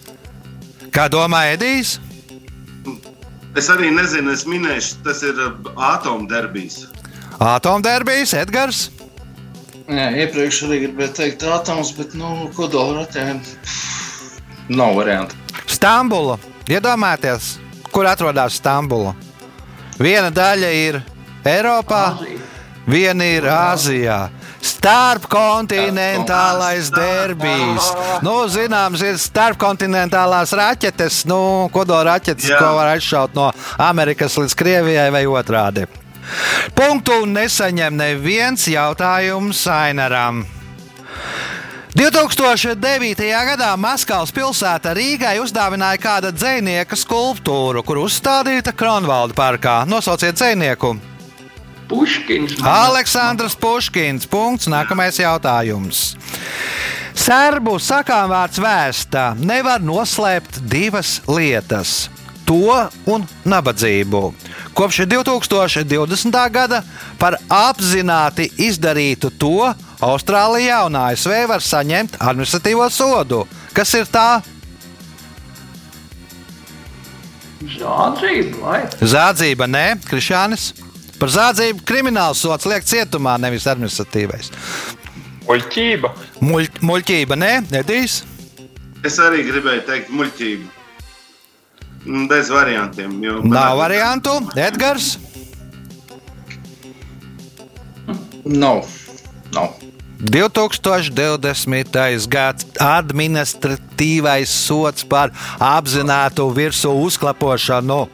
Kā 0.98 1.04
domā 1.14 1.44
Edijs? 1.54 2.00
Es 3.54 3.68
arī 3.70 3.92
nezinu, 3.94 4.32
es 4.34 4.48
minēšu, 4.50 4.96
tas 5.06 5.20
ir 5.22 5.38
atomderbijas. 5.78 6.88
Atomderbijas, 7.38 8.34
Edgars. 8.34 8.80
Jā, 9.86 10.08
iepriekš 10.24 10.64
arī 10.66 10.80
gribēju 10.88 11.14
teikt 11.20 11.46
atoms, 11.46 11.92
bet 12.00 12.16
nu, 12.18 12.48
kodola 12.58 13.04
ratēm 13.04 13.44
nav 14.74 14.98
variantu. 14.98 15.38
Stambula. 15.70 16.40
Iedomājieties, 16.66 17.52
kur 17.94 18.10
atrodas 18.10 18.58
Stambula. 18.58 19.14
Viena 20.02 20.34
daļa 20.34 20.74
ir 20.82 20.98
Eiropā, 21.46 22.04
viena 22.90 23.30
ir 23.38 23.46
Āzijā. 23.54 24.24
Starpkontinentālais 24.88 26.88
derbijs. 26.96 27.88
Nu, 28.24 28.36
zināms, 28.48 29.02
ir 29.04 29.18
starpkontinentālās 29.20 30.54
raķetes, 30.56 31.26
nu, 31.28 31.68
kodola 31.76 32.14
raķetes, 32.14 32.48
Jā. 32.54 32.60
ko 32.62 32.70
var 32.78 32.94
aizšaut 32.94 33.36
no 33.36 33.50
Amerikas 33.84 34.38
līdz 34.40 34.56
Krievijai 34.56 35.10
vai 35.12 35.26
otrādi. 35.28 35.84
Punktu 36.76 37.26
nesaņem 37.28 38.00
neviens 38.00 38.68
jautājums 38.72 39.66
Ainaram. 39.72 40.46
2009. 41.98 43.28
gadā 43.52 43.74
Maskavas 43.76 44.32
pilsēta 44.32 44.96
Rīgai 44.96 45.36
uzdāvināja 45.44 46.00
kāda 46.00 46.32
dzinieka 46.32 46.96
skulptūru, 46.96 47.84
kur 47.84 48.06
uzstādīta 48.06 48.72
Kronvalda 48.72 49.36
parkā. 49.36 49.82
Nosauciet 49.90 50.40
dzinieku! 50.40 51.17
Puškins. 51.88 52.58
Aleksandrs 52.64 53.56
Puškins. 53.56 54.28
Punkts. 54.28 54.68
Nākamais 54.68 55.20
jautājums. 55.22 56.16
Serbu 57.18 57.78
sakām 57.82 58.30
vārds 58.32 58.60
vēsta 58.62 59.32
nevar 59.40 59.82
noslēpt 59.82 60.62
divas 60.70 61.18
lietas- 61.28 62.10
to 62.48 62.90
un 63.06 63.26
nabadzību. 63.46 64.34
Kopš 64.74 65.06
2020. 65.06 66.50
gada 66.50 66.84
par 67.18 67.38
apzināti 67.50 68.52
izdarītu 68.58 69.32
to 69.38 69.74
Austrālijā 70.00 70.86
un 70.86 70.96
ASV 70.96 71.48
var 71.48 71.60
saņemt 71.60 72.20
administratīvo 72.20 72.90
sodu. 72.92 73.48
Kas 73.74 73.94
ir 73.94 74.06
tā? 74.06 74.44
Zādzība, 77.66 78.60
vai? 78.62 78.82
Zādzība, 79.02 79.66
nē, 79.66 79.98
Krišānis. 80.06 80.74
Par 81.20 81.30
zādzību 81.34 81.82
krimināls 81.88 82.42
sots 82.46 82.66
liek 82.70 82.84
cietumā, 82.86 83.38
nevis 83.42 83.66
administratīvais. 83.70 84.52
Muļķība. 85.48 86.10
Muļ, 86.44 86.68
muļķība, 86.84 87.38
nē, 87.40 87.52
Edijs. 87.80 88.20
Es 89.06 89.18
arī 89.24 89.44
gribēju 89.48 89.86
teikt, 89.88 90.10
muļķība. 90.14 90.74
Mm, 92.08 92.28
Bez 92.30 92.50
variantiem. 92.50 93.24
jo- 93.24 93.42
Nav 93.44 93.78
variantu. 93.78 94.40
Edgars. 94.56 95.18
Nav. 98.46 98.86
Nav. 99.54 99.74
2020. 100.20 102.28
gads 102.28 102.66
administratīvais 102.82 104.48
sots 104.50 105.04
par 105.04 105.30
apzinātu 105.60 106.50
virsū 106.56 106.90
uzklapošanu. 107.06 108.08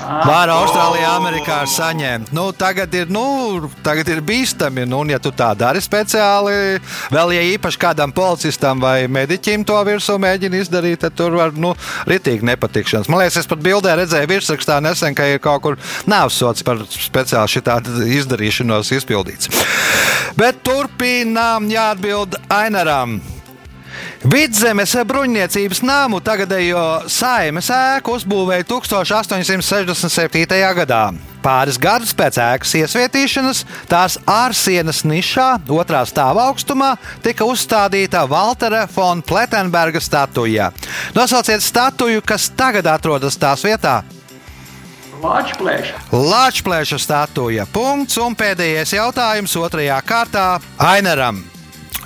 Var 0.00 0.50
Austrālijā, 0.50 1.10
Amerikā 1.18 1.58
saņemt. 1.68 2.32
Nu, 2.34 2.48
tagad, 2.56 2.92
ir, 2.96 3.10
nu, 3.12 3.68
tagad 3.84 4.08
ir 4.10 4.22
bīstami. 4.24 4.86
Nu, 4.88 5.02
un, 5.04 5.12
ja 5.12 5.20
tu 5.22 5.32
tā 5.36 5.50
dari 5.58 5.82
speciāli, 5.84 6.80
vēl 7.12 7.34
ja 7.36 7.42
īpaši 7.52 7.80
kādam 7.80 8.14
policistam 8.16 8.80
vai 8.82 9.04
mediķim 9.12 9.64
to 9.68 9.76
virsū 9.86 10.16
mēģina 10.20 10.62
izdarīt, 10.64 11.02
tad 11.04 11.16
tur 11.18 11.36
var 11.38 11.52
nu, 11.54 11.74
ritīgi 12.08 12.48
nepatikšanas. 12.48 13.10
Man 13.12 13.22
liekas, 13.22 13.42
es 13.42 13.50
pat 13.50 13.62
bildē 13.64 13.96
redzēju 14.00 14.32
virsrakstā 14.32 14.80
nesen, 14.84 15.16
ka 15.16 15.28
ir 15.30 15.42
kaut 15.44 15.64
kur 15.66 15.80
nāvsots 16.10 16.64
par 16.66 16.80
speciāli 16.90 17.56
šitādu 17.58 18.06
izdarīšanos 18.20 18.94
izpildīts. 18.96 19.52
Bet 20.40 20.64
turpinām 20.66 21.68
jāatbild 21.70 22.40
Ainaram. 22.50 23.20
Vidzemes 24.20 24.92
bruņniecības 25.08 25.80
nāmu 25.86 26.20
tagadējo 26.20 27.08
saimes 27.08 27.70
ēku 27.72 28.18
uzbūvēja 28.18 28.66
1867. 28.68 30.60
gadā. 30.76 31.02
Pāris 31.40 31.78
gadus 31.80 32.12
pēc 32.12 32.36
ēkas 32.44 32.74
iesvietīšanas 32.82 33.62
tās 33.88 34.18
ārsienas 34.28 35.00
nišā, 35.08 35.48
otrā 35.72 36.02
stāva 36.04 36.50
augstumā, 36.50 36.92
tika 37.24 37.48
uzstādīta 37.48 38.26
Waltera 38.28 38.84
von 38.92 39.22
Plettenberga 39.24 40.02
statuja. 40.04 40.68
Nosauciet 41.16 41.64
statuju, 41.64 42.20
kas 42.20 42.50
tagad 42.52 42.92
atrodas 42.92 43.40
tās 43.40 43.64
vietā. 43.64 44.02
Lāčplēša 46.12 46.98
statuja. 47.00 47.66
Punkts 47.72 48.16
un 48.20 48.36
pēdējais 48.36 48.94
jautājums 48.96 49.56
otrajā 49.60 50.00
kārtā 50.04 50.46
Ainaram. 50.80 51.49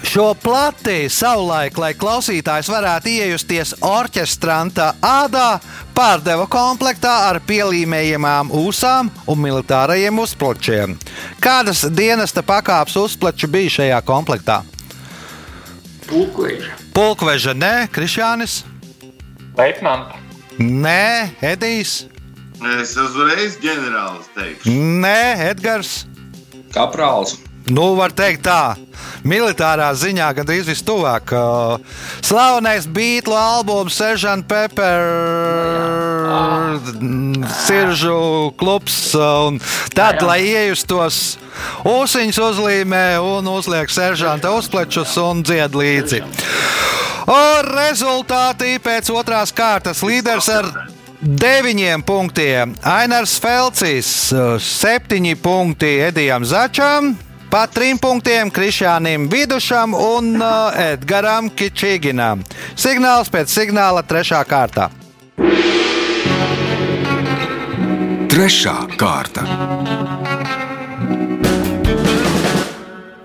Šo 0.04 0.34
plati 0.36 1.08
savulaik, 1.10 1.78
lai 1.80 1.94
klausītājs 1.96 2.68
varētu 2.70 3.08
iejusties 3.10 3.72
orķestranta 3.84 4.90
ādā, 5.02 5.56
pārdeva 5.96 6.44
komplektā 6.50 7.12
ar 7.30 7.40
pielīmējamām 7.48 8.52
ūsām 8.54 9.08
un 9.32 9.40
militārajiem 9.42 10.20
uzplačiem. 10.22 10.94
Kādas 11.42 11.82
dienesta 11.88 12.44
pakāpes 12.46 12.98
uzplači 13.00 13.48
bija 13.50 13.72
šajā 13.78 14.00
komplektā? 14.06 14.60
Pulkveža. 16.06 16.76
Pulkveža, 16.94 17.54
nē, 17.56 17.72
Krišjānis, 17.90 18.60
Leitnanta. 19.56 20.20
nē, 20.58 21.30
Edijs, 21.42 22.04
Es 22.64 22.94
uzreiz 22.96 23.56
ģenerālis 23.60 24.28
teikšu. 24.36 24.70
nē, 25.02 25.50
Edgars. 25.50 26.04
Kaprāls. 26.72 27.34
Nu, 27.64 27.94
var 27.96 28.12
teikt 28.12 28.42
tā, 28.44 28.74
militārā 29.24 29.86
ziņā 29.96 30.26
gandrīz 30.36 30.66
vistuvāk. 30.68 31.32
Uh, 31.32 31.78
Slavenais 32.20 32.84
Beatles 32.84 33.40
albums, 33.40 33.96
Seržant 33.96 34.44
Pepper, 34.44 35.00
Siržu 37.64 38.52
klubs. 38.60 38.98
Tad, 39.96 40.20
lai 40.28 40.42
iejustos, 40.44 41.38
ūsiņus 41.88 42.42
uzlīmē 42.50 43.06
un 43.24 43.48
uzliek 43.48 43.88
seržanta 43.88 44.52
uzplečus 44.52 45.16
un 45.24 45.40
dzied 45.40 45.72
līdzi. 45.80 46.20
Un 47.32 47.72
rezultāti 47.72 48.76
pēc 48.84 49.08
otrās 49.08 49.56
kārtas 49.56 50.04
līderis 50.04 50.52
ar 50.52 50.68
deviņiem 51.24 52.04
punktiem. 52.04 52.76
Ainars 52.84 53.38
Felcis, 53.40 54.34
septiņi 54.60 55.38
punkti 55.40 55.96
Edijam 56.12 56.44
Začam. 56.44 57.14
Pa 57.54 57.68
trim 57.70 57.94
punktiem 58.02 58.48
Krišānam 58.50 59.28
Vidušam 59.30 59.92
un 59.94 60.32
uh, 60.42 60.74
Edgaram 60.74 61.46
Kičīginam. 61.54 62.40
Signāls 62.74 63.30
pēc 63.30 63.52
signāla 63.54 64.02
trešā 64.02 64.40
kārtā. 64.42 64.88
Trešā 68.34 68.74
kārta. 68.98 69.46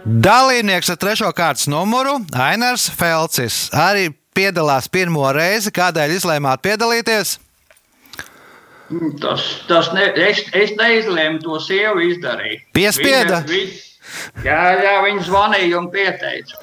Dalībnieks 0.06 0.94
ar 0.94 1.02
trešo 1.08 1.34
kārtas 1.34 1.65
numuru 1.65 2.20
Ainars 2.38 2.86
Felcis 3.02 3.58
arī 3.74 4.12
piedalās 4.38 4.94
pirmo 4.94 5.26
reizi. 5.34 5.74
Kādēļ 5.74 6.18
izlēmāt 6.20 6.62
piedalīties? 6.70 7.39
Tas, 9.26 9.52
tas 9.65 9.94
ne, 9.98 10.06
es, 10.30 10.46
es 10.54 10.78
neizlēmu 10.78 11.42
to 11.42 11.58
sievu 11.65 12.12
izdarīt. 12.13 12.70
Piespieda? 12.78 13.42
Viņa, 13.42 13.56
viņa, 13.58 13.86
jā, 14.45 14.60
jā, 14.84 14.95
viņa 15.06 15.23
zvanīja 15.28 15.80
un 15.80 15.88
pieteica. 15.93 16.60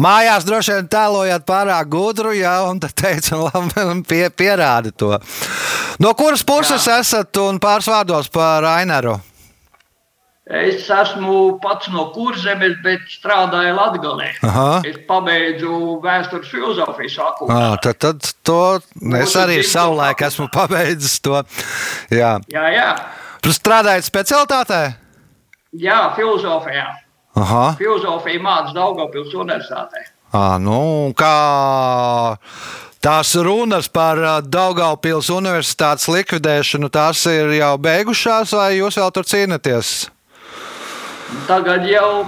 Mājās 0.00 0.46
droši 0.46 0.78
vien 0.78 0.88
tēlojāt 0.90 1.44
pārāk 1.48 1.90
gudru, 1.92 2.32
jā, 2.36 2.54
un 2.68 2.80
tad 2.82 2.96
teica, 2.98 3.38
labi, 3.46 4.00
pie, 4.08 4.24
pierādi 4.30 4.94
to. 4.96 5.12
No 6.02 6.14
kuras 6.18 6.44
puses 6.46 6.88
jā. 6.88 6.98
esat 7.04 7.36
un 7.42 7.60
pāris 7.62 7.88
vārdos 7.90 8.30
par 8.32 8.66
Ainaru? 8.74 9.18
Es 10.44 10.90
esmu 10.92 11.54
pats 11.62 11.88
no 11.88 12.10
kurzemes, 12.12 12.74
bet 12.84 13.06
strādāju 13.08 13.78
Latvijā. 13.78 14.26
Aha. 14.44 14.66
Es 14.84 14.98
pabeidzu 15.08 16.02
vēstures 16.04 16.50
filozofijas 16.52 17.16
fakultāti. 17.16 17.56
Ah, 17.56 17.78
tad, 17.80 17.96
tad 17.96 18.28
to 18.44 18.58
es 19.22 19.38
arī 19.40 19.62
savulaik 19.64 20.20
esmu 20.28 20.50
pabeidzis. 20.52 21.16
To. 21.24 21.40
Jā. 22.12 22.36
Jā, 22.52 22.66
jā, 22.74 22.90
Strādājot 23.44 24.04
specialitātē? 24.04 24.82
jā, 25.80 25.98
filozofijā. 26.16 26.86
Aha. 27.34 27.64
Filozofija 27.78 28.42
mācās 28.42 28.74
Daugopils 28.76 29.34
universitātē. 29.34 30.04
À, 30.34 30.58
nu, 30.58 31.14
kā 31.14 32.36
tās 33.04 33.34
runas 33.38 33.86
par 33.86 34.18
ā, 34.18 34.36
Daugaupils 34.42 35.28
universitātes 35.30 36.08
likvidēšanu, 36.10 36.90
tās 36.94 37.22
ir 37.30 37.52
jau 37.58 37.74
beigušās, 37.78 38.54
vai 38.58 38.70
jūs 38.78 38.98
vēl 38.98 39.12
tur 39.14 39.28
cīnāties? 39.30 39.92
Tagad 41.46 41.86
jau 41.86 42.24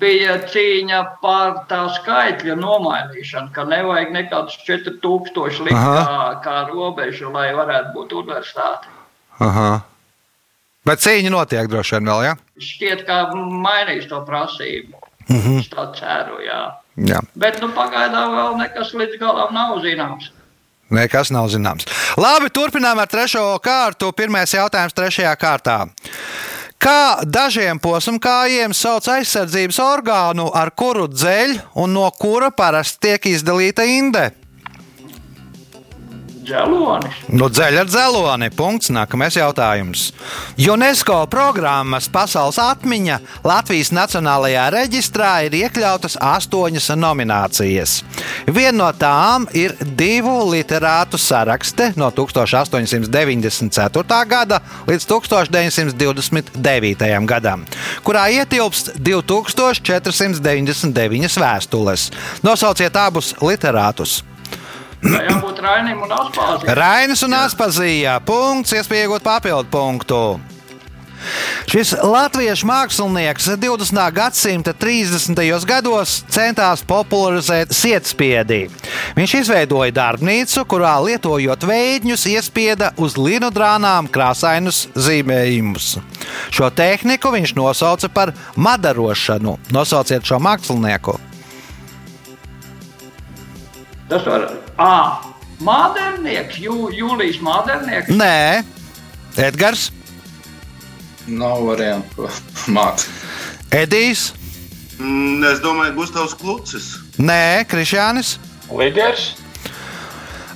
bija 0.00 0.38
cīņa 0.50 1.02
par 1.22 1.60
tā 1.70 1.82
skaitļa 1.98 2.56
nomainīšanu, 2.60 3.52
ka 3.54 3.66
nevajag 3.68 4.14
nekādus 4.14 4.56
4000 4.66 5.68
likt 5.68 5.76
kā, 5.76 6.24
kā 6.44 6.56
robežu, 6.70 7.30
lai 7.34 7.50
varētu 7.56 7.92
būt 7.96 8.16
universitāte. 8.22 8.90
Aha. 9.44 9.70
Bet 10.86 11.02
cīņa 11.02 11.32
notiek 11.34 11.68
droši 11.70 11.96
vien 11.96 12.10
vēl, 12.12 12.24
ja? 12.28 12.34
Šķiet, 12.62 13.04
ka 13.08 13.26
mainīs 13.34 14.06
to 14.10 14.20
prasību. 14.26 14.94
Mm 15.26 15.40
-hmm. 15.42 15.60
Es 15.60 15.68
tā 15.68 15.86
ceru, 15.98 16.38
jā. 16.46 16.62
Jā. 16.96 17.20
Bet 17.34 17.60
nu, 17.60 17.68
pagaidām 17.74 18.36
vēl 18.36 18.58
nekas 18.62 18.94
līdz 18.94 19.18
galam 19.20 19.54
nav 19.54 19.78
zināms. 19.82 20.30
Nekas 20.90 21.32
nav 21.34 21.48
zināms. 21.50 21.86
Labi, 22.16 22.50
turpinām 22.50 22.98
ar 22.98 23.08
trešo 23.10 23.58
kārtu. 23.62 24.12
Pirmais 24.12 24.54
jautājums 24.54 24.94
trešajā 24.94 25.34
kārtā. 25.36 25.88
Kā 26.78 27.24
dažiem 27.24 27.80
posmkājiem 27.82 28.74
sauc 28.76 29.08
aizsardzības 29.08 29.78
orgānu, 29.82 30.50
ar 30.54 30.70
kuru 30.70 31.08
dzeļ 31.08 31.56
un 31.74 31.92
no 31.96 32.10
kura 32.10 32.50
parasti 32.50 33.08
tiek 33.08 33.26
izdalīta 33.26 33.82
inde? 33.82 34.30
Dzelonis. 36.46 37.16
Nu, 37.34 37.48
dzeļ 37.50 37.80
ar 37.80 37.88
dzeloni. 37.90 38.46
Punkts. 38.54 38.92
Nākamais 38.94 39.34
jautājums. 39.34 40.12
UNESCO 40.56 41.26
programmas 41.30 42.08
pasaules 42.12 42.58
atmiņa 42.62 43.18
Latvijas 43.46 43.90
Nacionālajā 43.94 44.70
reģistrā 44.74 45.30
ir 45.48 45.52
iekļautas 45.64 46.16
astoņas 46.22 46.90
nominācijas. 46.96 48.04
Viena 48.46 48.78
no 48.78 48.92
tām 48.94 49.46
ir 49.56 49.74
divu 49.98 50.50
literātu 50.52 51.18
sarakste 51.18 51.92
no 51.98 52.10
1894. 52.14 54.26
gada 54.30 54.60
līdz 54.86 55.04
1929. 55.10 57.26
gadam, 57.26 57.66
kurā 58.06 58.30
ietilpst 58.38 58.94
2499 59.00 61.40
vēstules. 61.42 62.10
Nosauciet 62.46 62.94
abus 63.02 63.34
literātus. 63.42 64.22
Jābūt 65.06 65.62
Rainim 65.62 66.02
un 66.02 66.12
Aspāzijam. 66.16 66.74
Rainis 66.78 67.22
un 67.26 67.38
Aspazija. 67.38 68.18
Punkts, 68.26 68.74
iespēja 68.76 69.06
iegūt 69.06 69.26
papildu 69.26 69.70
punktu. 69.72 70.20
Šis 71.66 71.90
latviešu 72.02 72.66
mākslinieks 72.68 73.48
20. 73.58 73.98
gadsimta 74.14 74.74
30. 74.76 75.40
gados 75.66 76.20
centās 76.30 76.84
popularizēt 76.86 77.74
sietspiedi. 77.74 78.66
Viņš 79.16 79.34
izveidoja 79.40 79.94
darbnīcu, 79.96 80.62
kurā 80.70 80.94
lietojot 81.02 81.66
veidņus, 81.66 82.28
iespieda 82.30 82.92
uz 83.02 83.18
līnu 83.18 83.50
drānām 83.54 84.10
krāsainus 84.12 84.86
zīmējumus. 84.94 85.96
Šo 86.54 86.70
tehniku 86.70 87.34
viņš 87.34 87.56
nosauca 87.58 88.12
par 88.12 88.34
madarošanu. 88.54 89.58
Nosauciet 89.74 90.26
šo 90.26 90.38
mākslinieku. 90.42 91.18
Tas 94.08 94.26
var 94.26 94.46
būt 94.46 95.32
Mādernieks, 95.66 96.58
Jū, 96.60 96.90
Jūlijas 96.92 97.38
Mādernieks. 97.42 98.12
Nē, 98.12 98.62
Edgars, 99.40 99.90
Nav 101.26 101.64
variantu 101.66 102.28
mākslinieks. 102.70 103.24
Edijs, 103.74 104.28
Mm, 104.98 105.44
Es 105.44 105.58
domāju, 105.60 105.92
Gustavs 105.94 106.32
Klucis. 106.34 106.94
Nē, 107.20 107.66
Krišjānis. 107.68 108.38
Ligers. 108.72 109.34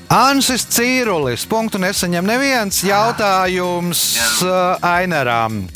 Ansis 0.08 0.64
Cīrulis. 0.64 1.44
Punktu 1.46 1.78
nesaņem 1.78 2.24
neviens 2.26 2.80
jautājums 2.82 4.00
uh, 4.42 4.80
Ainaram. 4.80 5.66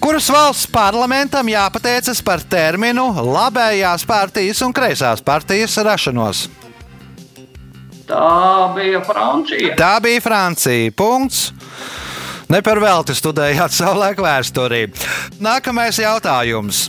Kuras 0.00 0.30
valsts 0.30 0.66
parlamentam 0.72 1.50
jāpateicas 1.50 2.22
par 2.24 2.40
terminu 2.40 3.10
labējās 3.12 4.06
partijas 4.08 4.62
un 4.64 4.72
kreisās 4.72 5.20
partijas 5.20 5.76
rašanos? 5.84 6.46
Tā 8.08 8.72
bija 8.74 9.02
Francija. 9.04 9.74
Tā 9.76 9.94
bija 10.00 10.20
Francija. 10.24 10.92
Punkts. 10.96 11.50
Ne 12.48 12.62
par 12.64 12.80
velti 12.80 13.12
studējāt 13.12 13.74
savulaik 13.76 14.22
vēsturī. 14.24 14.86
Nākamais 15.44 16.00
jautājums. 16.00 16.86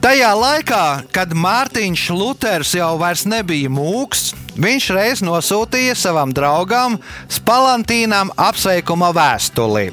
Tajā 0.00 0.30
laikā, 0.38 0.84
kad 1.12 1.32
Mārtiņš 1.34 2.06
Luters 2.14 2.72
jau 2.76 2.94
nebija 3.26 3.68
mūks, 3.68 4.32
viņš 4.56 4.88
reiz 4.94 5.22
nosūtīja 5.24 5.96
savam 5.96 6.32
draugam 6.32 6.96
Spalantīnam 7.28 8.30
apsveikuma 8.36 9.12
vēstuli. 9.12 9.90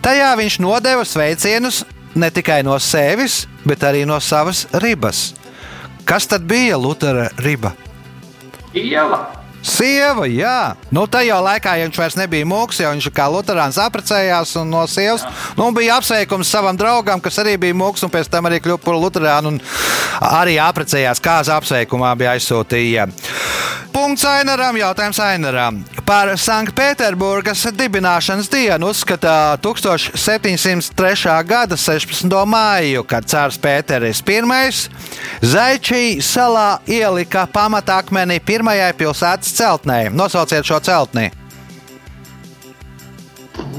Tajā 0.00 0.32
viņš 0.38 0.60
nodeva 0.62 1.04
sveicienus 1.04 1.84
ne 2.14 2.30
tikai 2.30 2.62
no 2.62 2.78
sevis, 2.78 3.46
bet 3.64 3.82
arī 3.82 4.06
no 4.06 4.20
savas 4.20 4.66
ribas. 4.72 5.34
Kas 6.04 6.26
tad 6.26 6.46
bija 6.48 6.78
Lutera 6.78 7.28
riba? 7.36 7.74
Iela. 8.72 9.35
Sieva, 9.66 10.28
jā. 10.30 10.76
Nu, 10.94 11.08
tajā 11.10 11.36
laikā, 11.42 11.74
ja 11.74 11.88
viņš 11.88 11.98
vairs 11.98 12.16
nebija 12.18 12.46
mūks, 12.46 12.78
jau 12.84 12.92
viņš 12.94 13.08
kā 13.16 13.26
Lutāns 13.32 13.80
apprecējās 13.82 14.54
un 14.60 14.70
no 14.70 14.84
sievas. 14.90 15.26
Nu, 15.58 15.72
bija 15.74 15.98
apsveikums 15.98 16.52
savam 16.52 16.78
draugam, 16.78 17.22
kas 17.22 17.40
arī 17.42 17.56
bija 17.58 17.74
mūks, 17.74 18.06
un 18.06 18.12
pēc 18.14 18.30
tam 18.30 18.46
arī 18.46 18.62
kļuva 18.62 18.78
par 18.84 19.00
Lutānu 19.02 19.56
un 19.56 19.60
arī 20.22 20.56
apprecējās. 20.62 21.22
Kāza 21.24 21.58
apsveikumā 21.58 22.14
bija 22.18 22.36
aizsūtīja. 22.36 23.10
Punkts 23.90 24.28
Ainaram, 24.28 24.78
jautājums 24.78 25.22
Ainaram. 25.24 25.82
Par 26.06 26.28
Sanktpēterburgas 26.38 27.64
dibināšanas 27.74 28.46
dienu 28.46 28.92
uzskata 28.92 29.56
1703. 29.58 31.32
gada 31.42 31.74
16. 31.74 32.30
māju, 32.46 33.02
kad 33.10 33.26
cārs 33.26 33.58
Pēteris 33.58 34.22
I 34.22 34.38
Zaičī 35.42 36.20
salā 36.22 36.78
ielika 36.86 37.48
pamatakmeni 37.50 38.38
pirmajai 38.38 38.92
pilsētas 38.94 39.50
celtnē. 39.58 39.98
Nosauciet 40.14 40.62
šo 40.62 40.78
celtni. 40.78 41.32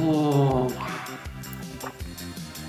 O, 0.04 0.68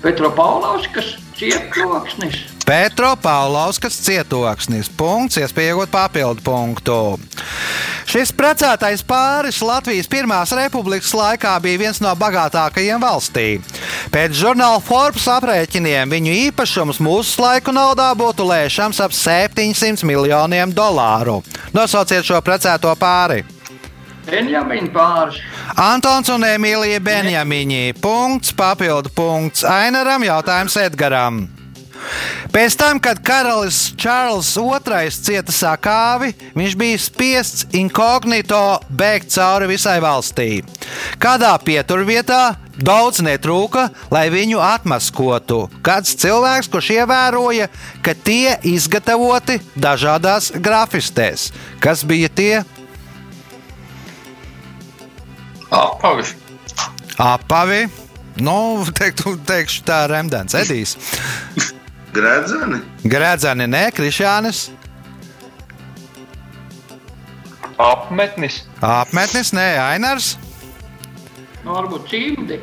Petropaulovskas 0.01 1.17
cietloksnis. 1.35 2.58
Petro 2.69 3.15
Pāvlauskas 3.17 3.95
cietoksnis. 3.97 4.91
Punkts, 4.93 5.39
iespējot 5.41 5.89
papildu 5.89 6.43
punktu. 6.45 6.97
Šis 8.05 8.29
precētais 8.37 9.01
pāris 9.01 9.57
Latvijas 9.65 10.05
Pirmās 10.05 10.53
republikas 10.53 11.09
laikā 11.17 11.55
bija 11.65 11.81
viens 11.81 11.97
no 11.97 12.13
bagātākajiem 12.13 13.01
valstī. 13.01 13.47
Pēc 14.13 14.37
žurnāla 14.37 14.77
Forbes 14.85 15.25
aprēķiniem 15.33 16.13
viņu 16.13 16.37
īpašums 16.45 17.01
mūsu 17.01 17.41
laiku 17.41 17.73
naudā 17.73 18.11
būtu 18.13 18.45
lēšams 18.45 19.01
ap 19.01 19.17
700 19.17 20.05
miljoniem 20.05 20.69
dolāru. 20.69 21.41
Nosauciet 21.73 22.21
šo 22.21 22.37
precēto 22.45 22.93
pāri. 23.01 23.47
Benjamīna 24.29 24.93
pāris. 24.93 25.41
Antons 25.73 26.29
un 26.29 26.45
Emīlija 26.45 27.01
Benjamiņi. 27.01 27.95
Punkts, 27.97 28.53
papildu 28.53 29.09
punkts 29.17 29.65
Ainaram, 29.65 30.21
jautājums 30.21 30.77
Edgaram. 30.77 31.47
Pēc 32.53 32.75
tam, 32.79 32.97
kad 33.03 33.19
karalis 33.25 33.91
Čārls 33.99 34.49
II 34.57 35.11
cieta 35.13 35.53
sakāvi, 35.53 36.31
viņš 36.57 36.77
bija 36.79 37.01
spiests 37.01 37.67
inkognito 37.77 38.79
bēgt 38.89 39.29
cauri 39.35 39.69
visai 39.69 39.99
valstī. 40.01 40.63
Kādā 41.21 41.51
pieturvietā 41.61 42.55
daudz 42.79 43.21
netrūka, 43.25 43.89
lai 44.09 44.27
viņu 44.33 44.61
atmaskotu. 44.63 45.67
Kāds 45.85 46.15
cilvēks, 46.19 46.71
kurš 46.71 46.91
ievēroja, 46.97 47.69
ka 48.01 48.15
tie 48.17 48.57
izgatavoti 48.65 49.59
dažādās 49.77 50.51
grafistēs. 50.55 51.51
Kas 51.83 52.05
bija 52.07 52.29
tie? 52.33 52.53
Apavi. 55.69 56.23
Apavi. 57.19 57.83
Nu, 58.39 58.85
teiktu, 58.95 59.35
teikšu 59.45 59.83
tā, 59.85 60.05
Remdens, 60.09 60.55
Edijs. 60.55 60.95
Gredzeni. 62.13 62.81
Grēdzani, 63.05 63.67
nē, 63.69 63.83
Krišānis. 63.93 64.69
Apmetnis. 67.79 68.63
Apmetnis, 68.83 69.53
nē, 69.55 69.67
Ainars. 69.83 70.33
Nu, 71.63 71.75
varbūt 71.75 72.09
cimdi. 72.11 72.59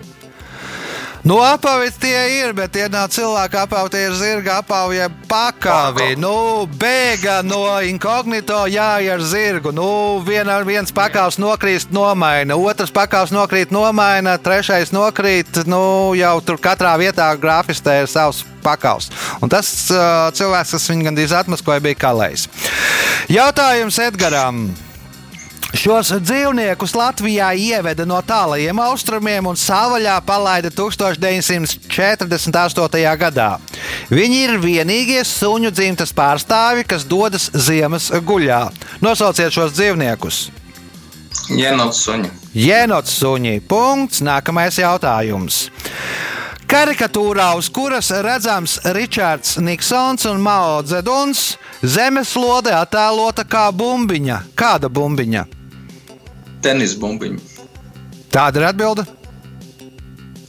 Nu, 1.27 1.41
apavi 1.43 1.91
tie 1.99 2.19
ir, 2.39 2.53
bet 2.55 2.71
tie 2.71 2.85
nav 2.87 3.09
cilvēki 3.11 3.59
apavi, 3.59 3.91
tie 3.91 4.05
ir 4.07 4.12
zirga 4.15 4.61
apavi, 4.61 5.01
jeb 5.01 5.17
pakavi. 5.27 6.12
Nu, 6.23 6.69
bēga 6.79 7.41
no 7.43 7.65
inkognito, 7.83 8.61
jāj 8.71 9.11
ar 9.11 9.25
zirgu. 9.27 9.73
Nu, 9.75 9.89
viena, 10.23 10.61
viens 10.62 10.95
pakāps 10.95 11.41
nokrīt, 11.43 11.91
nomaina, 11.91 12.55
otrs 12.55 12.95
pakāps 12.95 13.35
nokrīt, 13.35 13.75
nomaina, 13.75 14.37
trešais 14.39 14.95
nokrīt. 14.95 15.65
Nu, 15.67 16.15
jau 16.15 16.37
tur 16.47 16.62
katrā 16.62 16.95
vietā 17.03 17.33
grafistē 17.35 18.05
ir 18.05 18.11
savs 18.12 18.45
pakāps. 18.62 19.11
Un 19.43 19.51
tas 19.51 19.75
uh, 19.91 20.31
cilvēks, 20.31 20.79
kas 20.79 20.91
viņu 20.95 21.11
gandrīz 21.11 21.35
atmaskoja, 21.43 21.83
bija 21.83 22.05
kalējs. 22.07 22.47
Jautājums 23.35 23.99
Edgaram. 23.99 24.69
Šos 25.74 26.12
dzīvniekus 26.22 26.94
Latvijā 26.94 27.48
ieveda 27.59 28.07
no 28.07 28.22
tālajiem 28.22 28.79
austrumiem 28.85 29.46
un 29.50 29.57
savvaļā 29.59 30.20
palaida 30.26 30.70
1948. 30.70 33.16
gadā. 33.18 33.59
Viņi 34.11 34.42
ir 34.44 34.59
vienīgie 34.62 35.24
suņu 35.26 35.70
dzimtas 35.74 36.12
pārstāvi, 36.14 36.85
kas 36.87 37.05
dodas 37.05 37.50
ziemas 37.50 38.11
guļā. 38.11 38.70
Nosauciet 39.02 39.52
šos 39.52 39.72
dzīvniekus. 39.74 40.50
Jenots 41.50 41.98
suņi. 42.07 42.31
Jēnots 42.55 43.11
suņi. 43.20 43.61
Punkts. 43.68 44.20
Nākamais 44.24 44.79
jautājums. 44.81 45.70
Karikatūrā, 46.66 47.55
uz 47.55 47.68
kuras 47.70 48.11
redzams 48.11 48.81
Ričards 48.96 49.59
Niksons 49.62 50.26
un 50.26 50.40
Mao 50.42 50.83
Zeduns, 50.83 51.59
zemeslode 51.83 52.74
attēlota 52.74 53.44
kā 53.46 53.70
bumbiņa. 53.70 54.40
Kāda 54.59 54.90
bumbiņa? 54.90 55.56
Tenis 56.64 56.97
bumbiņi. 56.99 57.38
Tāda 58.33 58.61
ir 58.61 58.66
atbilde. 58.71 59.05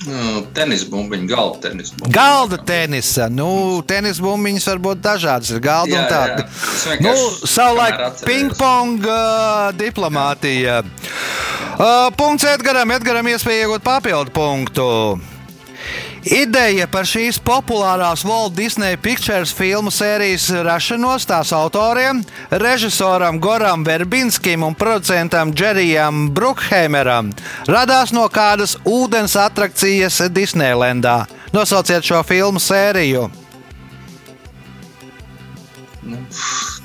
Nu, 0.08 0.42
tenis 0.56 0.86
bumbiņi, 0.88 1.28
galda 1.28 1.60
tenis 1.68 1.90
bumbiņi. 1.92 2.14
Galda 2.16 2.58
tenisa. 2.64 3.28
Nu, 3.32 3.50
tenis 3.88 4.22
bumbiņas 4.24 4.68
var 4.72 4.80
būt 4.86 5.02
dažādas. 5.04 5.52
Ir 5.52 5.60
galda 5.64 5.92
Jā, 5.92 6.04
un 6.04 6.12
tāda. 6.12 6.46
jā. 6.48 7.00
Nu, 7.04 7.14
savulaik 7.44 8.22
ping-pong 8.24 9.04
uh, 9.04 9.68
diplomātija. 9.76 10.80
Uh, 11.78 12.08
punkts 12.18 12.48
Edgaram. 12.48 12.94
Edgaram 12.96 13.28
iespēja 13.34 13.66
iegūt 13.68 13.84
papildu 13.86 14.32
punktu. 14.36 14.88
Ideja 16.28 16.88
par 16.92 17.06
šīs 17.08 17.38
populārās 17.40 18.26
Walt 18.28 18.56
Disney 18.58 18.98
Pictures 19.00 19.54
filmu 19.56 19.92
sērijas 19.94 20.50
rašanos 20.66 21.28
tās 21.30 21.54
autoriem, 21.56 22.20
režisoram 22.52 23.40
Goram 23.40 23.86
Verbinskim 23.88 24.66
un 24.68 24.76
producentam 24.76 25.54
Džerijam 25.56 26.28
Brukheimeram 26.36 27.32
radās 27.68 28.12
no 28.12 28.26
kādas 28.34 28.76
ūdens 28.84 29.38
attrakcijas 29.40 30.20
Disneylandā. 30.34 31.26
Nosauciet 31.56 32.04
šo 32.04 32.24
filmu 32.28 32.60
sēriju. 32.60 33.30
Nu, 36.08 36.20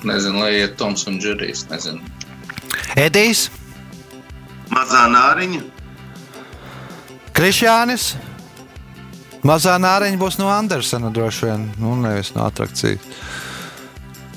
nezinu, 0.06 0.38
lai 0.38 0.52
iet 0.60 0.76
Toms 0.78 1.06
un 1.10 1.18
Džerijs. 1.22 1.66
Nezinu. 1.70 2.02
Edijs, 2.98 3.48
Mazā 4.72 5.04
nāriņa. 5.10 5.64
Krišjānis. 7.36 8.12
Mazā 9.42 9.74
nāriņa 9.82 10.18
būs 10.20 10.38
no 10.38 10.46
Andersona 10.52 11.10
droši 11.10 11.48
vien, 11.48 11.66
nu 11.82 11.96
nevis 11.98 12.30
no 12.36 12.44
attrakcijas. 12.46 13.02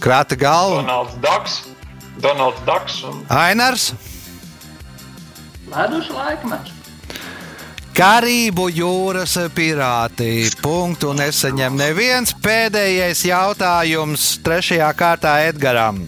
Krāta 0.02 0.38
galva. 0.38 0.82
Donalds 0.82 1.20
Daks. 1.22 1.60
Donalds 2.22 2.63
Daks 2.65 3.04
un 3.06 3.22
Ainars. 3.30 3.91
Ledus 5.70 6.10
laikmets. 6.13 6.74
Karību 7.96 8.65
jūras 8.76 9.38
pirāti. 9.56 10.50
Punktu 10.60 11.13
nesaņem 11.15 11.78
neviens. 11.80 12.34
Pēdējais 12.44 13.22
jautājums 13.30 14.26
trešajā 14.44 14.89
kārtā 15.00 15.38
Edgaram. 15.48 16.02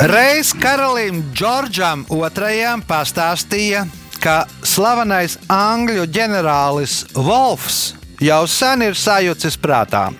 Reiz 0.00 0.54
karalim 0.56 1.26
Džordžam 1.36 2.06
II 2.08 2.80
pastāstīja, 2.88 3.84
ka 4.20 4.44
slavenais 4.66 5.38
angļu 5.50 6.04
ģenerālis 6.12 7.02
Wolfs 7.16 7.94
jau 8.20 8.42
sen 8.48 8.84
ir 8.84 8.98
sajucis 8.98 9.56
prātā. 9.60 10.10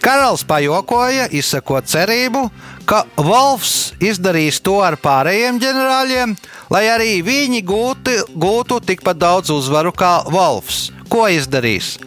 Karalis 0.00 0.44
pajokoja, 0.48 1.28
izsakot 1.36 1.88
cerību, 1.88 2.46
ka 2.88 3.02
Wolfs 3.20 3.92
izdarīs 4.00 4.60
to 4.64 4.78
ar 4.84 4.96
pārējiem 5.00 5.60
ģenerāļiem, 5.60 6.32
lai 6.72 6.84
arī 6.92 7.10
viņi 7.24 7.60
gūti, 7.68 8.16
gūtu 8.32 8.80
tikpat 8.88 9.20
daudz 9.20 9.52
uzvaru 9.52 9.92
kā 9.92 10.20
Wolfs. 10.32 10.88
Ko 11.12 11.26
izdarīs? 11.28 11.98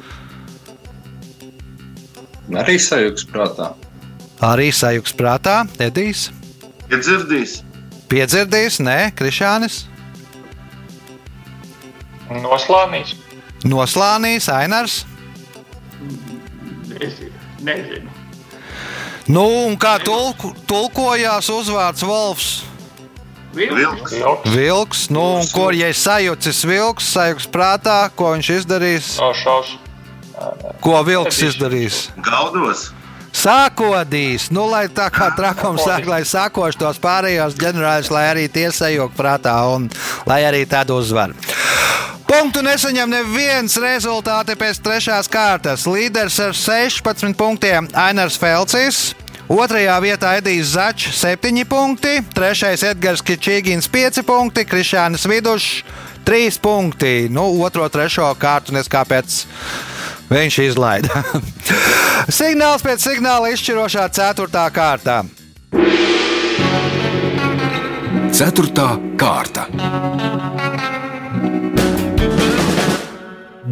Arī 2.54 2.78
sajūgs 2.82 3.26
prātā. 3.30 3.74
Arī 4.44 4.72
sajūgs 4.76 5.14
prātā, 5.18 5.62
Edijs. 5.82 6.28
Ja 6.92 7.00
dzirdīs, 7.00 7.62
Piedzirdīs, 8.12 8.82
nē, 8.84 9.14
Krišānis, 9.18 9.86
noslānīs. 12.42 13.16
Noslānīs, 13.64 14.50
Ainars. 14.52 15.04
Nezinu. 16.90 17.32
Nezinu. 17.64 18.20
Nu, 19.28 19.46
un 19.70 19.78
kā 19.80 19.98
tulku, 20.04 20.52
tulkojās 20.68 21.48
uzvārds 21.54 22.04
Wolfs? 22.04 22.52
vilks. 23.54 24.14
Vilks. 24.46 25.10
Nu, 25.10 25.24
un 25.40 25.48
ko 25.54 25.70
ja 25.72 25.92
ir 25.92 25.98
sajūcis 25.98 26.64
vilks, 26.68 27.14
sajūgs 27.14 27.48
prātā, 27.54 28.10
ko 28.16 28.34
viņš 28.34 28.50
izdarīs? 28.58 29.14
No 29.22 29.32
šaus. 29.38 29.78
Ko 30.84 30.98
vilks 31.06 31.40
izdarīs? 31.46 32.08
Gaudos. 32.26 32.90
Sākodīs, 33.34 34.52
nu, 34.54 34.68
lai 34.70 34.86
tā 34.94 35.08
kā 35.10 35.32
trakums 35.34 35.82
sāk, 35.82 36.06
lai 36.06 36.22
sākoši 36.22 36.78
tos 36.78 37.00
pārējos 37.02 37.58
ģenerāļus, 37.58 38.12
lai 38.14 38.28
arī 38.30 38.44
tie 38.46 38.68
sajūg 38.70 39.16
prātā 39.18 39.56
un 39.74 39.88
lai 40.30 40.44
arī 40.46 40.62
tādu 40.70 41.00
uzvar. 41.02 41.34
Punktu 42.28 42.64
nesaņem 42.66 43.12
neviens 43.12 43.76
rezultāti 43.82 44.56
pēc 44.60 44.80
trešās 44.84 45.30
kārtas. 45.32 45.86
Līderis 45.90 46.40
ar 46.44 46.56
16 46.58 47.36
punktiem 47.38 47.90
Ainars 47.94 48.40
Felcis. 48.40 49.12
Otrajā 49.52 49.98
vietā 50.00 50.38
Edijs 50.40 50.72
Začs 50.74 51.18
7 51.20 51.66
punkti, 51.68 52.22
trešais 52.34 52.86
Edgars 52.88 53.22
Kričīgins 53.22 53.90
5 53.92 54.24
punkti, 54.24 54.64
Krišānis 54.66 55.28
Vidušs 55.28 55.84
3 56.26 56.60
punkti. 56.64 57.28
Nu, 57.30 57.50
otro, 57.62 57.86
trešo 57.92 58.32
kārtu 58.40 58.74
nes 58.74 58.88
kāpēc 58.88 59.44
viņš 60.32 60.60
izlaida. 60.64 61.24
Signāls 62.40 62.86
pēc 62.86 63.04
signāla 63.04 63.52
izšķirošā 63.54 64.08
ceturtā 64.16 64.66
kārtā. 64.74 65.22
Ceturtā 68.34 68.94
kārta. 69.20 69.68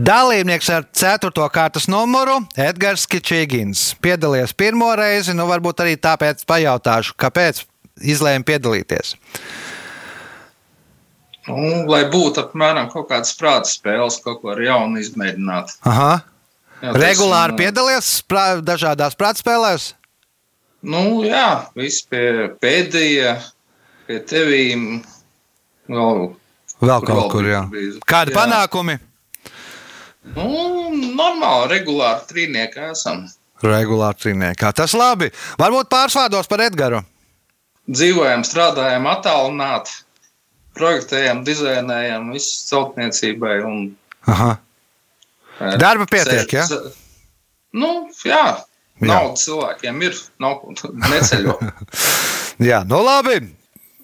Dalībnieks 0.02 0.70
ar 0.74 0.86
4. 0.98 1.30
kārtas 1.54 1.86
numuru 1.92 2.40
Edgars 2.58 3.04
Kričīgins. 3.12 3.92
Piedalījies 4.02 4.56
pirmo 4.58 4.88
reizi, 4.98 5.36
nu 5.38 5.46
varbūt 5.46 5.84
arī 5.84 5.94
tāpēc 6.02 6.42
pajautāšu, 6.50 7.14
kāpēc 7.22 7.60
izlēma 8.02 8.48
piedalīties. 8.48 9.14
Nu, 11.46 11.84
lai 11.92 12.02
būtu 12.10 12.42
apmēram 12.42 12.90
kaut 12.90 13.12
kādas 13.12 13.36
prāta 13.38 13.70
spēles, 13.70 14.18
kaut 14.26 14.42
ko 14.42 14.56
jaunu 14.58 15.02
izmēģināt. 15.04 15.76
Aha. 15.92 16.10
Jā, 16.82 16.96
Regulāri 16.98 17.54
teiksim, 17.54 17.62
piedalījies 17.62 18.10
prā, 18.26 18.46
dažādās 18.66 19.18
prātspēlēs. 19.20 19.92
Nu, 20.82 21.22
jā, 21.28 21.68
viss 21.78 22.02
pie 22.10 22.50
pēdējā, 22.64 23.36
pie 24.08 24.20
tevīm. 24.34 24.90
Vēl, 25.92 26.32
Vēl 26.82 27.06
Kur 27.06 27.12
kaut 27.12 27.32
kur, 27.36 27.46
bija, 27.46 27.62
jā. 27.70 28.02
Kādi 28.10 28.34
Jā. 28.34 28.40
panākumi? 28.42 28.98
Nu, 30.36 30.48
normāli, 31.18 31.70
regulāri 31.76 32.28
trīnieki 32.30 32.84
esam. 32.92 33.26
Regulāri 33.62 34.18
trīniekā. 34.24 34.72
Tas 34.74 34.94
labi. 34.98 35.30
Varbūt 35.62 35.90
pāris 35.92 36.16
vārdos 36.18 36.48
par 36.50 36.64
Edgars. 36.66 37.06
Dzīvojam, 37.92 38.44
strādājam, 38.48 39.06
attālināti, 39.10 39.92
projektējam, 40.78 41.44
dizainējam, 41.46 42.30
visu 42.34 42.62
celtniecībai. 42.70 43.56
Un, 43.68 43.80
Aha. 44.32 44.52
eh, 45.60 45.78
Darba 45.82 46.06
pietiek, 46.06 46.52
ja? 46.54 46.66
sēž- 46.70 46.94
Nu, 47.74 48.08
jā. 48.26 48.44
Jā. 49.02 49.08
Nauda 49.08 49.38
cilvēkiem 49.42 50.02
ir, 50.04 50.18
nav 50.40 50.62
neceļo. 51.14 51.56
Jā, 52.70 52.84
nu 52.86 53.00
labi. 53.02 53.40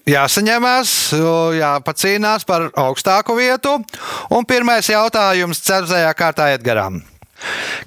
Jāsaņemās, 0.08 0.90
jāpacīnās 1.58 2.46
par 2.48 2.70
augstāku 2.80 3.36
vietu. 3.36 3.74
Un 4.32 4.46
pirmais 4.48 4.88
jautājums 4.88 5.60
ceturtajā 5.60 6.14
kārtā 6.16 6.48
Edgaram. 6.54 7.02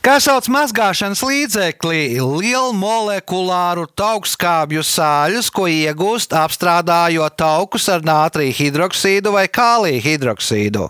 Kā 0.05 0.15
sauc 0.23 0.45
mazgāšanas 0.53 1.19
līdzekli 1.27 2.21
lielu 2.21 2.71
molekulāru 2.77 3.83
taukskābju 3.99 4.83
sāļus, 4.85 5.49
ko 5.51 5.65
iegūst 5.67 6.35
apstrādājot 6.37 7.35
taukus 7.41 7.89
ar 7.91 8.05
nātrija 8.05 8.55
hidroksīdu 8.61 9.33
vai 9.35 9.47
kālija 9.51 9.99
hidroksīdu? 10.05 10.87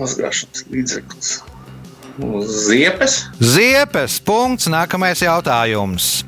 Mazgāšanas 0.00 0.66
līdzeklis. 0.72 1.36
Nu, 2.18 2.42
Ziepes. 2.42 3.20
Ziepes. 3.38 4.18
Punkts. 4.26 4.66
Nākamais 4.72 5.22
jautājums. 5.22 6.24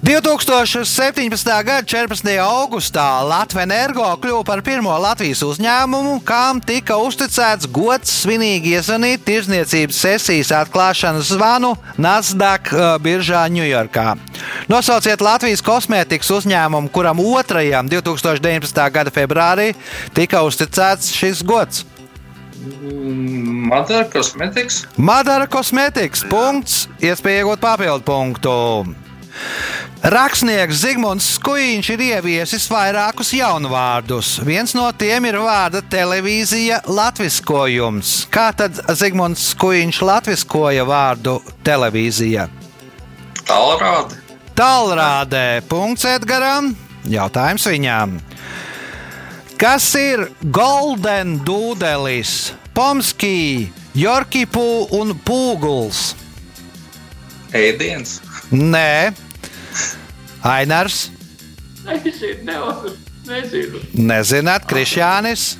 2017. 0.00 1.44
gada 1.44 1.82
14. 1.84 2.24
augustā 2.40 3.20
Latvijas 3.20 3.66
Energo 3.66 4.06
kļuva 4.22 4.44
par 4.48 4.62
pirmo 4.64 4.94
Latvijas 4.96 5.42
uzņēmumu, 5.44 6.14
kam 6.24 6.62
tika 6.64 6.96
uzticēts 6.96 7.68
gods 7.68 8.14
svinīgi 8.22 8.72
iezvanīt 8.78 9.26
tirzniecības 9.28 9.98
sesijas 10.00 10.54
atklāšanas 10.56 11.34
zvanu 11.34 11.74
Nasdaq 12.00 12.72
uh, 12.72 12.94
biržā 13.04 13.42
Ņujorkā. 13.52 14.14
Nosauciet 14.72 15.20
Latvijas 15.20 15.60
kosmētikas 15.60 16.32
uzņēmumu, 16.38 16.88
kuram 16.88 17.20
2. 17.20 17.84
2019. 17.92 18.82
gada 18.96 19.12
februārī 19.12 19.74
tika 20.16 20.40
uzticēts 20.48 21.12
šis 21.12 21.44
gods. 21.44 21.84
Madara 23.68 24.08
kosmetikas. 24.08 24.82
Madara 24.96 25.44
kosmētikas 25.48 26.24
punkts, 26.32 26.86
iespēja 27.04 27.44
iegūt 27.44 27.60
papildu 27.68 28.04
punktu. 28.08 28.58
Rakstnieks 30.00 30.78
Zigmunds 30.80 31.26
Skuiņš 31.36 31.90
ir 31.92 32.02
ieviesis 32.06 32.64
vairākus 32.72 33.34
jaunvārdus. 33.36 34.38
Viens 34.48 34.72
no 34.72 34.86
tiem 34.96 35.26
ir 35.28 35.36
vārda 35.44 35.82
televīzija 35.92 36.80
latviskojums. 36.88 38.14
Kā 38.32 38.48
tad 38.56 38.80
Zigmunds 38.96 39.50
Skuiņš 39.52 40.00
latviskoja 40.08 40.86
vārdu 40.88 41.36
televīzija? 41.66 42.48
Tālrāde. 43.44 44.16
Tālrādē 44.56 45.60
punkts 45.68 46.08
Edgaram. 46.08 46.72
Jautājums 47.08 47.68
viņām. 47.68 48.18
Kas 49.60 49.92
ir 50.00 50.30
Golden 50.40 51.38
Dūdelis, 51.44 52.54
Pomskī, 52.72 53.68
Jorkipu 53.92 54.86
un 54.96 55.12
Pūguls? 55.20 56.14
Ēdiens. 57.52 58.20
Nē, 58.50 59.12
Ainars. 60.46 61.10
Nezinu. 61.84 62.94
Nezinu. 63.28 63.80
Nezināt, 63.94 64.64
Krišjānis, 64.68 65.56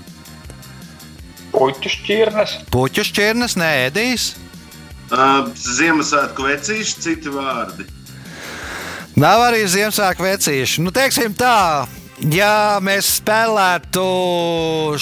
Puķu 1.51 1.90
šķirnes. 1.90 2.53
puķu 2.70 3.03
šķirnes, 3.09 3.57
neēdīs. 3.59 4.27
Uh, 5.11 5.49
Ziemassvētku 5.59 6.44
vecīši, 6.46 7.01
citi 7.03 7.33
vārdi. 7.35 7.87
Nav 9.18 9.42
arī 9.49 9.64
Ziemassvētku 9.66 10.23
vecīši. 10.23 10.85
Nu, 10.87 10.92
teiksim 10.94 11.35
tā, 11.35 11.88
ja 12.31 12.79
mēs 12.83 13.16
spēlētu 13.18 14.05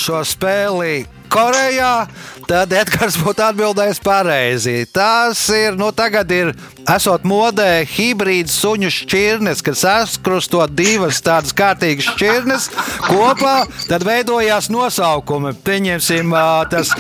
šo 0.01 0.23
spēli 0.25 1.05
Korejā, 1.29 2.09
tad 2.49 2.73
Edgars 2.73 3.19
būtu 3.21 3.45
atbildējis 3.45 4.01
pareizi. 4.01 4.79
Tas 4.89 5.43
ir, 5.53 5.77
nu, 5.77 5.91
tagad 5.93 6.33
ir, 6.33 6.55
esot 6.95 7.25
modē, 7.29 7.85
hibrīds 7.89 8.55
suņu 8.63 8.89
šķirnes, 8.93 9.61
kad 9.65 9.77
saskrustot 9.79 10.73
divas 10.77 11.21
tādas 11.25 11.53
kārtīgas 11.57 12.09
šķirnes 12.15 12.69
kopā, 13.05 13.57
tad 13.91 14.07
veidojās 14.09 14.71
nosaukumi. 14.73 15.53
Pieņemsim, 15.67 16.33
tas 16.73 16.95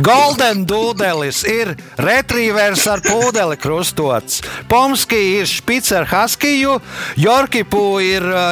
Golden 0.00 0.64
Dūdelis 0.68 1.42
ir 1.50 1.74
retrievers 2.00 2.86
ar 2.90 3.04
pūdeli 3.04 3.58
krustots. 3.60 4.40
Pomski 4.70 5.20
ir 5.40 5.50
špic 5.50 5.90
ar 5.96 6.08
haskiju, 6.08 6.78
Jorkipu 7.20 7.84
ir 8.04 8.24
ā, 8.24 8.48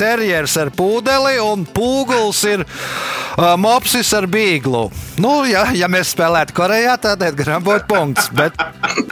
terjers 0.00 0.56
ar 0.58 0.72
pūdeli 0.74 1.36
un 1.44 1.66
pūguls 1.70 2.42
ir 2.50 2.66
mopsis 3.60 4.10
ar 4.16 4.26
bīglu. 4.32 4.88
Nu, 5.20 5.32
ja, 5.48 5.66
ja 5.76 5.88
mēs 5.92 6.14
spēlētu 6.14 6.56
Korejā, 6.56 6.96
tad 7.00 7.22
Edgaram 7.24 7.64
būtu 7.64 7.88
punkts, 7.88 8.30
bet 8.36 8.56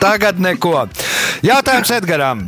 tagad 0.01 0.24
neko. 0.33 0.87
Jautājums 1.45 1.91
Edgaram. 1.93 2.47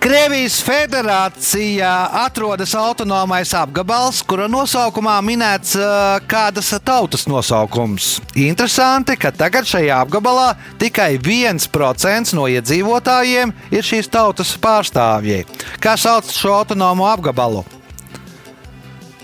Krievijas 0.00 0.62
federācijā 0.64 1.90
atrodas 2.22 2.72
autonomais 2.72 3.50
apgabals, 3.52 4.22
kura 4.24 4.46
nosaukumā 4.48 5.18
minēts 5.20 5.74
uh, 5.76 6.16
kādas 6.24 6.70
tautas 6.80 7.26
nosaukums. 7.28 8.14
Interesanti, 8.32 9.18
ka 9.20 9.28
tagad 9.28 9.68
šajā 9.68 9.98
apgabalā 10.06 10.54
tikai 10.80 11.18
1% 11.20 12.32
no 12.38 12.46
iedzīvotājiem 12.48 13.52
ir 13.76 13.84
šīs 13.84 14.08
tautas 14.08 14.54
pārstāvji. 14.56 15.44
Kā 15.84 15.98
sauc 16.00 16.32
šo 16.32 16.56
autonomo 16.62 17.04
apgabalu? 17.10 17.66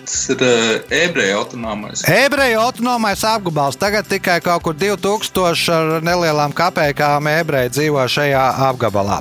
Tas 0.06 0.28
ir 0.30 0.42
uh, 0.42 0.80
ebreju 0.90 1.38
autonomais. 1.40 2.04
Ebreju 2.06 2.60
autonomais 2.62 3.24
apgabals 3.26 3.74
tagad 3.76 4.06
tikai 4.06 4.38
kaut 4.40 4.62
kur 4.62 4.76
2000 4.78 5.72
ar 5.74 6.06
nelielām 6.06 6.54
kapekām 6.54 7.26
ebreji 7.32 7.74
dzīvo 7.74 8.06
šajā 8.06 8.44
apgabalā. 8.68 9.18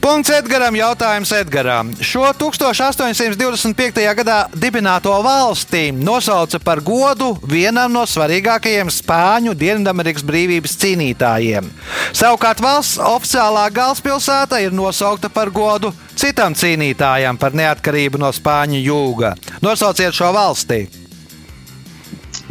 Punkts 0.00 0.30
Edgaram, 0.30 0.76
jautājums 0.76 1.32
Edgaram. 1.34 1.88
Šo 2.00 2.28
1825. 2.38 4.04
gadā 4.20 4.36
dibināto 4.54 5.10
valstī 5.24 5.88
nosauca 5.90 6.60
par 6.62 6.78
godu 6.84 7.32
vienam 7.42 7.90
no 7.92 8.04
svarīgākajiem 8.06 8.92
Spāņu 8.92 9.56
Dienvidamerikas 9.58 10.22
brīvības 10.26 10.76
cīnītājiem. 10.82 11.66
Savukārt 12.14 12.62
valsts 12.62 13.00
oficiālā 13.02 13.66
galvaspilsēta 13.74 14.60
ir 14.62 14.76
nosaukta 14.76 15.28
par 15.32 15.50
godu 15.50 15.90
citam 16.14 16.54
cīnītājam 16.54 17.38
par 17.40 17.56
neatkarību 17.58 18.22
no 18.22 18.30
Spāņu 18.30 18.78
jūga. 18.86 19.34
Nosauciet 19.64 20.05
šo 20.14 20.30
valsti! 20.36 20.84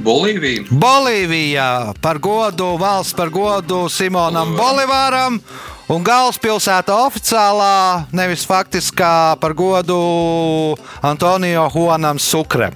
Bolīvija. 0.05 0.65
Bolīvijā 0.75 1.69
par 2.03 2.19
godu, 2.19 2.73
valsts 2.79 3.15
par 3.15 3.31
godu 3.31 3.85
Simonam 3.89 4.51
Bolivāram. 4.57 5.39
Un 5.85 6.01
galvaspilsēta 6.01 6.95
oficiālā, 7.05 8.07
nevis 8.15 8.41
faktiskā 8.49 9.37
par 9.37 9.53
godu 9.53 10.73
Antonio 11.05 11.67
Juanam 11.69 12.17
Sukre. 12.17 12.71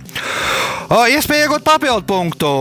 Iespēja 0.89 1.47
iegūt 1.47 1.65
papildu 1.65 2.05
punktu. 2.05 2.51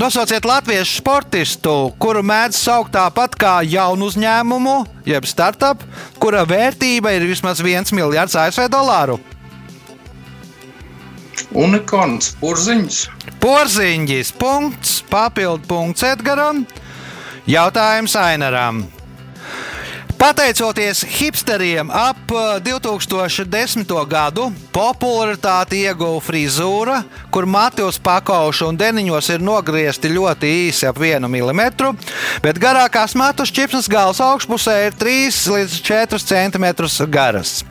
Nosauciet 0.00 0.44
latviešu 0.48 0.98
sportistu, 1.02 1.76
kuru 2.00 2.24
mēdz 2.24 2.56
saukt 2.56 2.92
tāpat 2.96 3.36
kā 3.36 3.54
jaunu 3.64 4.08
uzņēmumu, 4.08 4.76
jeb 5.08 5.28
startup, 5.28 5.84
kura 6.20 6.44
vērtība 6.48 7.12
ir 7.16 7.28
vismaz 7.28 7.60
1 7.64 7.92
miljards 7.96 8.36
ASV 8.36 8.68
dolāru. 8.72 9.20
Unikorns, 11.54 12.34
porziņš. 12.42 13.00
Porziņģis, 13.42 14.34
punkts, 14.40 14.98
papildu 15.10 15.66
punkts 15.70 16.06
Edgaram. 16.08 16.64
Jautājums 17.48 18.16
Ainaram. 18.18 18.84
Pateicoties 20.18 21.04
hipsteriem, 21.06 21.90
ap 21.94 22.32
uh, 22.34 22.58
2010. 22.58 23.84
gadu 24.10 24.48
popularitāti 24.74 25.84
ieguva 25.86 26.18
frizūra, 26.18 26.96
kur 27.30 27.46
mati 27.46 27.84
uz 27.86 28.00
pakauša 28.02 28.66
un 28.66 28.80
deniņos 28.80 29.28
ir 29.36 29.44
nogriezti 29.46 30.10
ļoti 30.10 30.50
īsi, 30.64 30.88
ap 30.90 30.98
1 30.98 31.22
mm, 31.22 31.62
bet 32.42 32.58
garākās 32.58 33.14
matu 33.14 33.46
šķipsnes 33.46 33.86
gala 33.86 34.10
augšpusē 34.10 34.74
ir 34.88 34.98
3 34.98 35.38
līdz 35.54 35.78
4 35.86 36.20
cm 36.26 36.66
garas. 37.06 37.62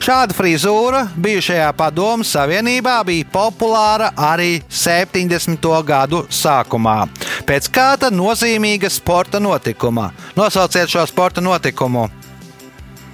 Šāda 0.00 0.32
frizūra 0.32 1.04
bijušajā 1.20 1.68
Padomu 1.76 2.24
Savienībā 2.24 2.96
bija 3.04 3.28
populāra 3.28 4.08
arī 4.16 4.62
70. 4.72 5.68
gadu 5.84 6.24
sākumā. 6.32 6.96
Pēc 7.44 7.68
kāda 7.68 8.08
nozīmīga 8.14 8.88
sporta 8.88 9.36
notikuma? 9.36 10.08
Nosauciet 10.38 10.88
šo 10.88 11.04
sporta 11.10 11.44
notikumu. 11.44 11.89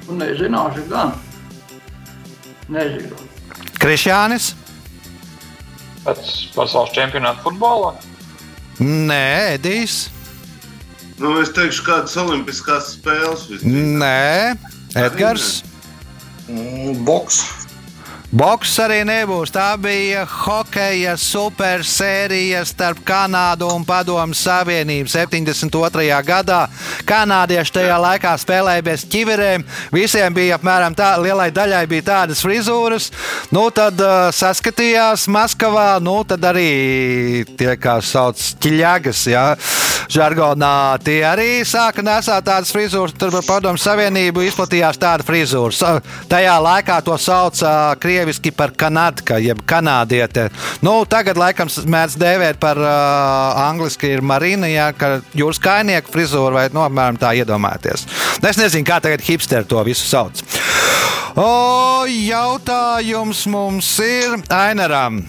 Un 0.07 0.21
nezināšu 0.23 0.85
gan. 0.91 1.15
Nezinu. 2.73 3.17
Krišjānis? 3.81 4.53
Pēc 6.07 6.35
pasaules 6.55 6.93
čempionāta 6.95 7.43
futbolā. 7.43 7.95
Nē, 8.79 9.57
Edijs. 9.57 10.07
Nu, 11.17 11.33
es 11.41 11.49
teikšu, 11.57 11.85
kādas 11.87 12.17
olimpiskās 12.21 12.93
spēles 12.99 13.47
visdrīzāk. 13.49 13.95
Nē, 14.03 14.57
Edgars. 15.01 15.63
Mm, 16.47 17.05
Boks. 17.09 17.41
Boks 18.35 18.73
arī 18.83 19.05
nebūs. 19.07 19.53
Tā 19.55 19.77
bija 19.79 20.25
hokeja 20.27 21.13
supersērija 21.21 22.65
starp 22.67 22.99
Kanādu 23.07 23.69
un 23.71 23.85
Padomu 23.87 24.35
Savienību 24.35 25.07
72. 25.13 26.09
gadā. 26.27 26.65
Kanādieši 27.07 27.77
tajā 27.79 28.01
laikā 28.03 28.33
spēlēja 28.43 28.83
bez 28.89 29.05
ķiverēm. 29.13 29.63
Visiem 29.95 30.35
bija 30.35 30.59
apmēram 30.59 30.97
tā, 30.99 31.13
lielai 31.23 31.53
daļai 31.55 31.85
bija 31.87 32.09
tādas 32.11 32.43
frizūras. 32.43 33.13
Nu, 33.55 33.69
tad 33.71 34.03
uh, 34.03 34.27
saskatījās 34.35 35.29
Maskavā, 35.31 36.01
nu, 36.03 36.19
tad 36.27 36.51
arī 36.51 37.47
tie, 37.55 37.77
kā 37.79 38.01
sauc, 38.03 38.43
ķiļagas, 38.59 39.23
jā, 39.31 39.47
žargonā, 40.13 40.99
tie 41.05 41.21
arī 41.27 41.61
sāka 41.67 42.05
nesāt 42.05 42.47
tādas 42.49 42.73
frizūras. 42.75 43.15
Tur 43.17 43.33
par 43.35 43.47
Padomu 43.47 43.81
Savienību 43.81 44.45
izplatījās 44.47 45.01
tāda 45.01 45.27
frizūra. 45.27 45.97
Tajā 46.31 46.57
laikā 46.63 46.99
to 47.07 47.17
sauca 47.21 47.71
krieviski 48.01 48.53
par 48.57 48.75
kanādka, 48.77 49.39
jeb 49.43 49.63
kanādiete. 49.69 50.49
Nu, 50.85 50.99
tagad 51.09 51.39
laikam 51.41 51.71
mēdz 51.71 52.19
dēvēt 52.21 52.61
par 52.63 52.81
uh, 52.81 52.91
angliski 53.67 54.15
ir 54.17 54.25
marina, 54.25 54.69
ja, 54.71 54.91
ka 54.97 55.21
jūras 55.37 55.61
kainieku 55.63 56.13
frizūra 56.15 56.61
vai 56.61 56.67
no, 56.75 56.85
apmēram 56.87 57.21
tā 57.21 57.35
iedomāties. 57.39 58.07
Nu, 58.43 58.47
Es 58.47 58.61
nezinu, 58.61 58.87
kā 58.87 59.01
tagad 59.03 59.25
hipsteri 59.27 59.67
to 59.69 59.81
visu 59.85 60.07
sauc. 60.09 60.41
O, 61.37 62.07
jautājums 62.09 63.43
mums 63.53 63.91
ir 64.01 64.39
Ainaram. 64.49 65.21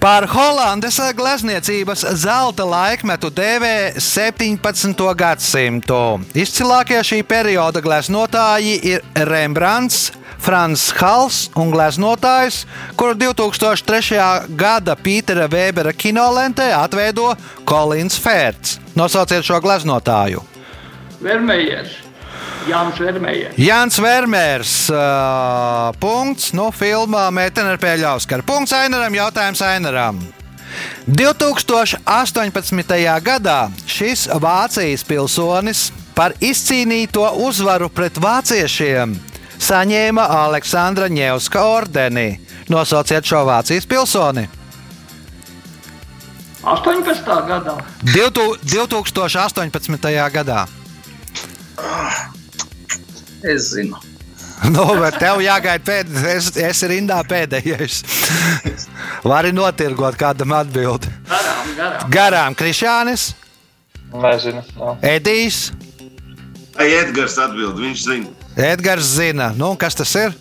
Par 0.00 0.26
Holandes 0.30 0.98
glezniecības 1.16 2.04
zelta 2.20 2.66
laikmetu 2.68 3.30
dēvē 3.34 3.94
17. 3.98 5.06
gadsimtu. 5.16 6.02
Izcilākie 6.34 7.00
šī 7.04 7.22
perioda 7.26 7.82
gleznotāji 7.84 8.78
ir 8.94 9.04
Rembrandts, 9.28 10.12
Frans 10.44 10.90
Hals 10.98 11.48
un 11.56 11.70
gleznotājs, 11.72 12.64
kuru 13.00 13.16
2003. 13.16 14.20
gada 14.60 14.96
Pītera 14.96 15.48
Vēbera 15.48 15.94
kinolentē 15.96 16.68
atveido 16.76 17.32
Kolins 17.64 18.18
Fērts. 18.20 18.78
Nosauciet 18.98 19.46
šo 19.46 19.62
gleznotāju! 19.64 20.44
Vermējers. 21.24 22.03
Jānis 22.68 22.98
Vermējers. 23.00 23.56
Jānis 23.60 23.98
Vermērs. 24.00 24.90
Uh, 24.92 25.92
punkts. 26.00 26.52
No 26.56 26.70
filmā 26.74 27.30
Mētena 27.34 27.70
ar 27.74 27.78
Pēļauskaru. 27.82 28.42
Punkts 28.46 28.72
Ainaram. 28.76 29.14
Jautājums 29.16 29.62
Ainaram. 29.64 30.20
2018. 31.06 32.00
gadā 33.22 33.70
šis 33.86 34.28
Vācijas 34.42 35.04
pilsonis 35.06 35.92
par 36.16 36.32
izcīnīto 36.42 37.28
uzvaru 37.44 37.88
pret 37.92 38.18
vāciešiem 38.18 39.14
saņēma 39.64 40.24
Aleksandra 40.44 41.08
Ņevska 41.12 41.64
ordeni. 41.68 42.40
Nosauciet 42.72 43.24
šo 43.28 43.44
Vācijas 43.48 43.86
pilsoni. 43.88 44.48
18. 46.64 47.28
gadā. 47.48 47.76
2018. 48.08 50.08
gadā. 50.32 50.64
Es 53.44 53.70
zinu. 53.74 53.98
Nu, 54.72 54.84
bet 54.96 55.18
tev 55.20 55.42
jāgaida 55.44 55.82
pēdējais. 55.84 56.46
Es, 56.54 56.56
es 56.56 56.82
rindā 56.88 57.18
pēdējais. 57.28 57.98
Vari 59.26 59.50
notirgot 59.52 60.16
kādam 60.20 60.54
atbildi. 60.56 61.10
Garām, 61.28 61.72
garām. 61.76 62.12
Garām 62.14 62.56
Krišānis, 62.56 63.32
Nezinu. 64.14 64.62
nav. 64.78 64.96
Edijs, 65.04 65.66
Ai, 66.78 66.88
Edgars 67.02 67.36
atbild, 67.38 67.76
viņš 67.78 68.00
zina. 68.08 68.32
Edgars 68.56 69.12
zina. 69.18 69.52
Nu, 69.58 69.74
kas 69.78 69.94
tas 69.98 70.14
ir? 70.18 70.32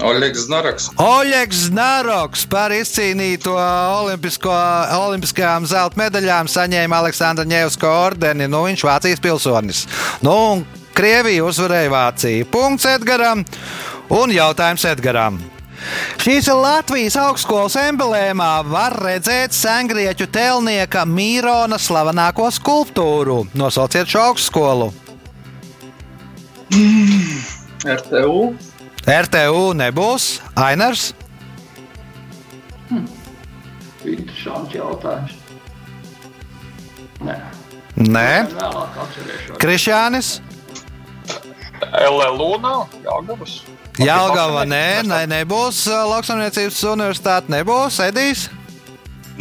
Oļegs 0.00 0.46
Naraks. 0.48 0.86
Oļegs 1.00 1.66
Naroks 1.76 2.46
par 2.48 2.72
izcīnīto 2.72 3.52
olimpisko, 3.56 4.52
olimpiskajām 4.96 5.66
zelta 5.68 6.00
medaļām 6.00 6.48
saņēma 6.48 7.00
Aleksandra 7.02 7.44
Ņevska 7.48 7.90
ordeni. 8.06 8.48
Nu, 8.48 8.64
viņš 8.68 8.84
ir 8.84 8.88
Vācijas 8.88 9.20
pilsonis. 9.24 9.82
Nu, 10.24 10.36
Krievija 10.92 11.44
uzvarēja 11.48 11.90
Vāciju. 11.92 12.46
Punkts 12.52 12.86
Edgaram 12.90 13.44
un 14.12 14.32
jautājums 14.34 14.84
Edgaram. 14.88 15.40
Šīs 16.22 16.46
Latvijas 16.54 17.16
augstskolas 17.18 17.74
emblēmā 17.80 18.50
var 18.68 18.94
redzēt 19.02 19.54
sengrieķu 19.56 20.28
tēlnieka 20.30 21.02
Mīrona 21.08 21.78
slavenāko 21.80 22.46
skulptūru. 22.54 23.40
Nosauciet 23.58 24.10
šo 24.12 24.28
augstskolu. 24.30 24.92
RTU. 27.82 28.36
RTU 29.02 29.64
nebūs 29.74 30.28
Ainars. 30.54 31.10
Interesants 34.02 34.74
jautājums. 34.74 35.34
Nē, 37.22 37.36
Nē. 38.02 38.30
Krišānis. 39.62 40.40
LLU 41.90 42.56
nav 42.62 42.92
Jāgavas. 43.04 43.60
Jālgava, 44.00 44.64
nē, 44.68 45.02
nē, 45.04 45.24
nebūs 45.28 45.84
lauksaimniecības 45.90 46.82
universitāte, 46.94 47.52
nebūs 47.52 48.00
Edijs. 48.06 48.48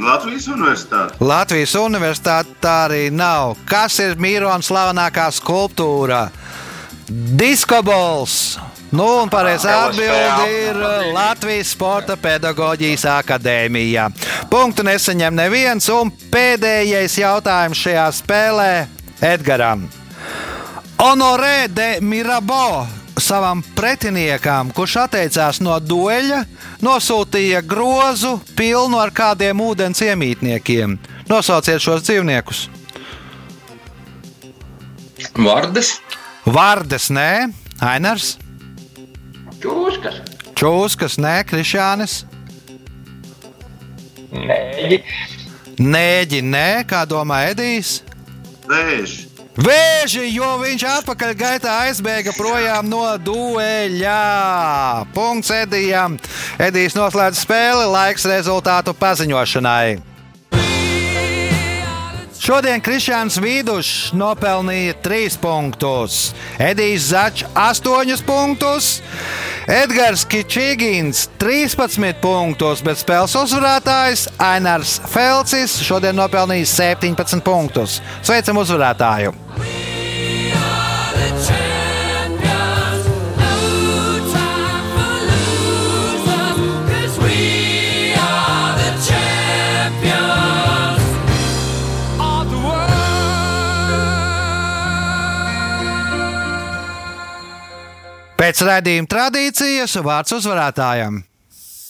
Latvijas 0.02 0.48
universitāte. 0.52 1.20
Latvijas 1.20 1.76
universitāte 1.80 2.56
tā 2.64 2.76
arī 2.88 3.06
nav. 3.14 3.56
Kas 3.70 4.00
ir 4.04 4.18
Mīrona 4.20 4.64
slavenākā 4.66 5.30
skulptūra? 5.36 6.26
Diskobols! 7.12 8.58
Nu, 8.92 9.06
un 9.24 9.30
pareizā 9.32 9.72
atbilde 9.88 10.48
ir. 10.52 10.80
Latvijas 11.16 11.72
Sporta 11.72 12.18
pedagoģijas 12.20 13.06
akadēmija. 13.08 14.10
Punktu 14.52 14.84
nesaņem 14.84 15.38
neviens, 15.38 15.88
un 15.96 16.12
pēdējais 16.32 17.16
jautājums 17.22 17.86
šajā 17.86 18.10
spēlē 18.20 18.72
Edgaram. 19.24 19.88
Honorē 21.02 21.68
de 21.68 21.98
Mirabo 22.02 22.86
savam 23.18 23.64
pretiniekam, 23.76 24.70
kurš 24.70 25.00
atteicās 25.02 25.58
no 25.66 25.80
dueļa, 25.82 26.44
nosūtīja 26.86 27.64
grozu 27.66 28.36
pilnu 28.58 29.00
ar 29.02 29.10
kādiem 29.10 29.64
ūdens 29.66 30.04
iemītniekiem. 30.06 30.94
Nosauciet 31.26 31.82
šos 31.82 32.06
dzīvniekus. 32.06 32.68
Vārdes. 35.42 35.96
Vārdes 36.46 37.10
nē, 37.10 37.50
Ainars, 37.82 38.36
Čūskas. 39.62 40.22
Čūskas 40.54 41.18
nē, 41.22 41.34
Krišānis, 41.50 42.20
Nē, 44.32 45.02
Nēģi 45.82 46.46
nē, 46.46 46.70
kā 46.86 47.04
domā 47.10 47.42
Edijs. 47.50 48.00
Vēži. 48.70 49.31
Vēži, 49.62 50.24
jo 50.34 50.48
viņš 50.58 50.84
atpakaļ 50.90 51.32
gaitā 51.38 51.74
aizbēga 51.86 52.34
projām 52.34 52.88
no 52.90 53.04
dueļa. 53.22 54.16
Punkts 55.14 55.52
Edijam. 55.54 56.16
Edijs 56.58 56.98
noslēdz 56.98 57.44
spēli, 57.44 57.84
laiks 57.94 58.26
rezultātu 58.26 58.96
paziņošanai. 58.98 60.00
Šodien 62.42 62.82
Krišāns 62.82 63.38
Vīdušs 63.38 64.16
nopelnīja 64.18 64.96
3 65.06 65.38
punktus, 65.44 66.32
Edijs 66.58 67.12
Začs 67.12 67.46
8 67.54 68.26
punktus, 68.26 68.96
Edgars 69.70 70.24
Kičīgins 70.26 71.28
13 71.42 72.18
punktus, 72.24 72.82
bet 72.86 73.02
spēles 73.02 73.36
uzvarētājs 73.38 74.26
Ainārs 74.42 74.98
Felcis 75.12 75.78
šodien 75.86 76.18
nopelnīja 76.18 76.70
17 76.72 77.46
punktus. 77.46 78.00
Sveicam 78.26 78.62
uzvarētāju! 78.64 79.36
Pēc 98.42 98.64
raidījuma 98.66 99.06
tradīcijas 99.06 100.00
vārds 100.02 100.34
uzvarētājam. 100.34 101.20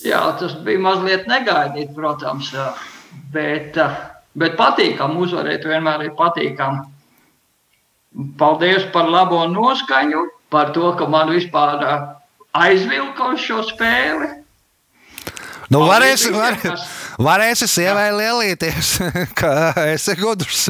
Jā, 0.04 0.20
tas 0.36 0.58
bija 0.66 0.82
mazliet 0.84 1.30
negaidīti, 1.30 1.94
protams, 1.96 2.50
bet, 3.32 3.78
eh, 3.80 3.94
bet 4.36 4.58
patīkami 4.60 5.22
uzvarēt 5.24 5.64
vienmēr 5.64 6.10
ir 6.10 6.12
patīkami. 6.18 6.84
Paldies 8.38 8.84
par 8.92 9.08
labo 9.08 9.46
noskaņu, 9.48 10.26
par 10.52 10.74
to, 10.76 10.92
ka 11.00 11.08
man 11.08 11.32
vispār 11.32 11.86
eh, 11.88 12.04
aizvilka 12.52 13.32
uz 13.32 13.40
šo 13.40 13.62
spēli. 13.70 14.28
Nu, 15.72 15.86
visiem, 15.88 16.36
var, 16.36 16.58
varēsi 17.16 17.70
sievai 17.72 18.10
lielīties, 18.12 18.98
ka 19.40 19.72
esi 19.94 20.18
gudrs. 20.20 20.68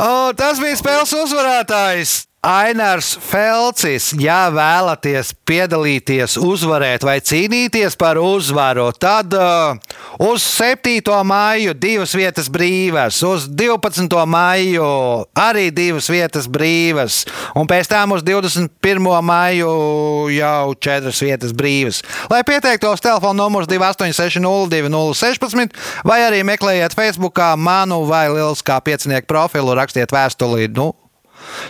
O, 0.00 0.32
tas 0.32 0.64
bija 0.64 0.80
spēles 0.80 1.12
uzvarētājs. 1.12 2.27
Ainārs 2.38 3.16
Felcis, 3.18 4.12
ja 4.14 4.46
vēlaties 4.54 5.34
piedalīties, 5.42 6.38
uzvarēt 6.38 7.02
vai 7.02 7.18
cīnīties 7.18 7.98
par 7.98 8.14
uzvaru, 8.22 8.94
tad 8.94 9.34
uh, 9.34 9.74
uz 10.22 10.46
7. 10.46 11.02
maiju 11.26 11.74
divas 11.74 12.14
vietas 12.14 12.46
brīvas, 12.46 13.18
uz 13.26 13.50
12. 13.50 14.06
maiju 14.30 14.86
arī 15.34 15.74
divas 15.74 16.06
vietas 16.14 16.46
brīvas, 16.46 17.26
un 17.58 17.66
pēc 17.66 17.90
tam 17.90 18.14
uz 18.14 18.22
21. 18.22 18.70
maiju 19.18 20.30
jau 20.30 20.78
četras 20.78 21.18
vietas 21.26 21.50
brīvas. 21.50 22.06
Lai 22.30 22.46
pieteiktos, 22.46 23.02
telefona 23.02 23.42
numurs 23.42 23.66
28602016 23.66 25.74
vai 26.06 26.22
arī 26.28 26.46
meklējiet 26.46 26.94
Facebook 26.94 27.34
manu 27.58 28.06
vai 28.06 28.30
Lieliskā 28.30 28.78
piecinieku 28.78 29.26
profilu, 29.26 29.74
rakstiet 29.74 30.14
vēstuli. 30.14 30.70
Nu, 30.70 30.94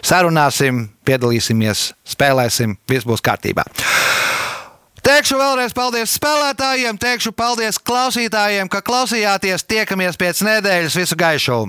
sarunāsim, 0.02 0.86
piedalīsimies, 1.08 1.92
spēlēsim, 2.08 2.76
viss 2.88 3.08
būs 3.08 3.24
kārtībā. 3.24 3.66
Teikšu 5.08 5.38
vēlreiz 5.40 5.72
paldies 5.72 6.12
spēlētājiem, 6.18 6.98
teikšu 7.00 7.32
paldies 7.32 7.78
klausītājiem, 7.80 8.68
ka 8.68 8.82
klausījāties. 8.84 9.64
Tiekamies 9.64 10.20
pēc 10.20 10.44
nedēļas, 10.44 11.00
visu 11.00 11.16
gaišu! 11.16 11.62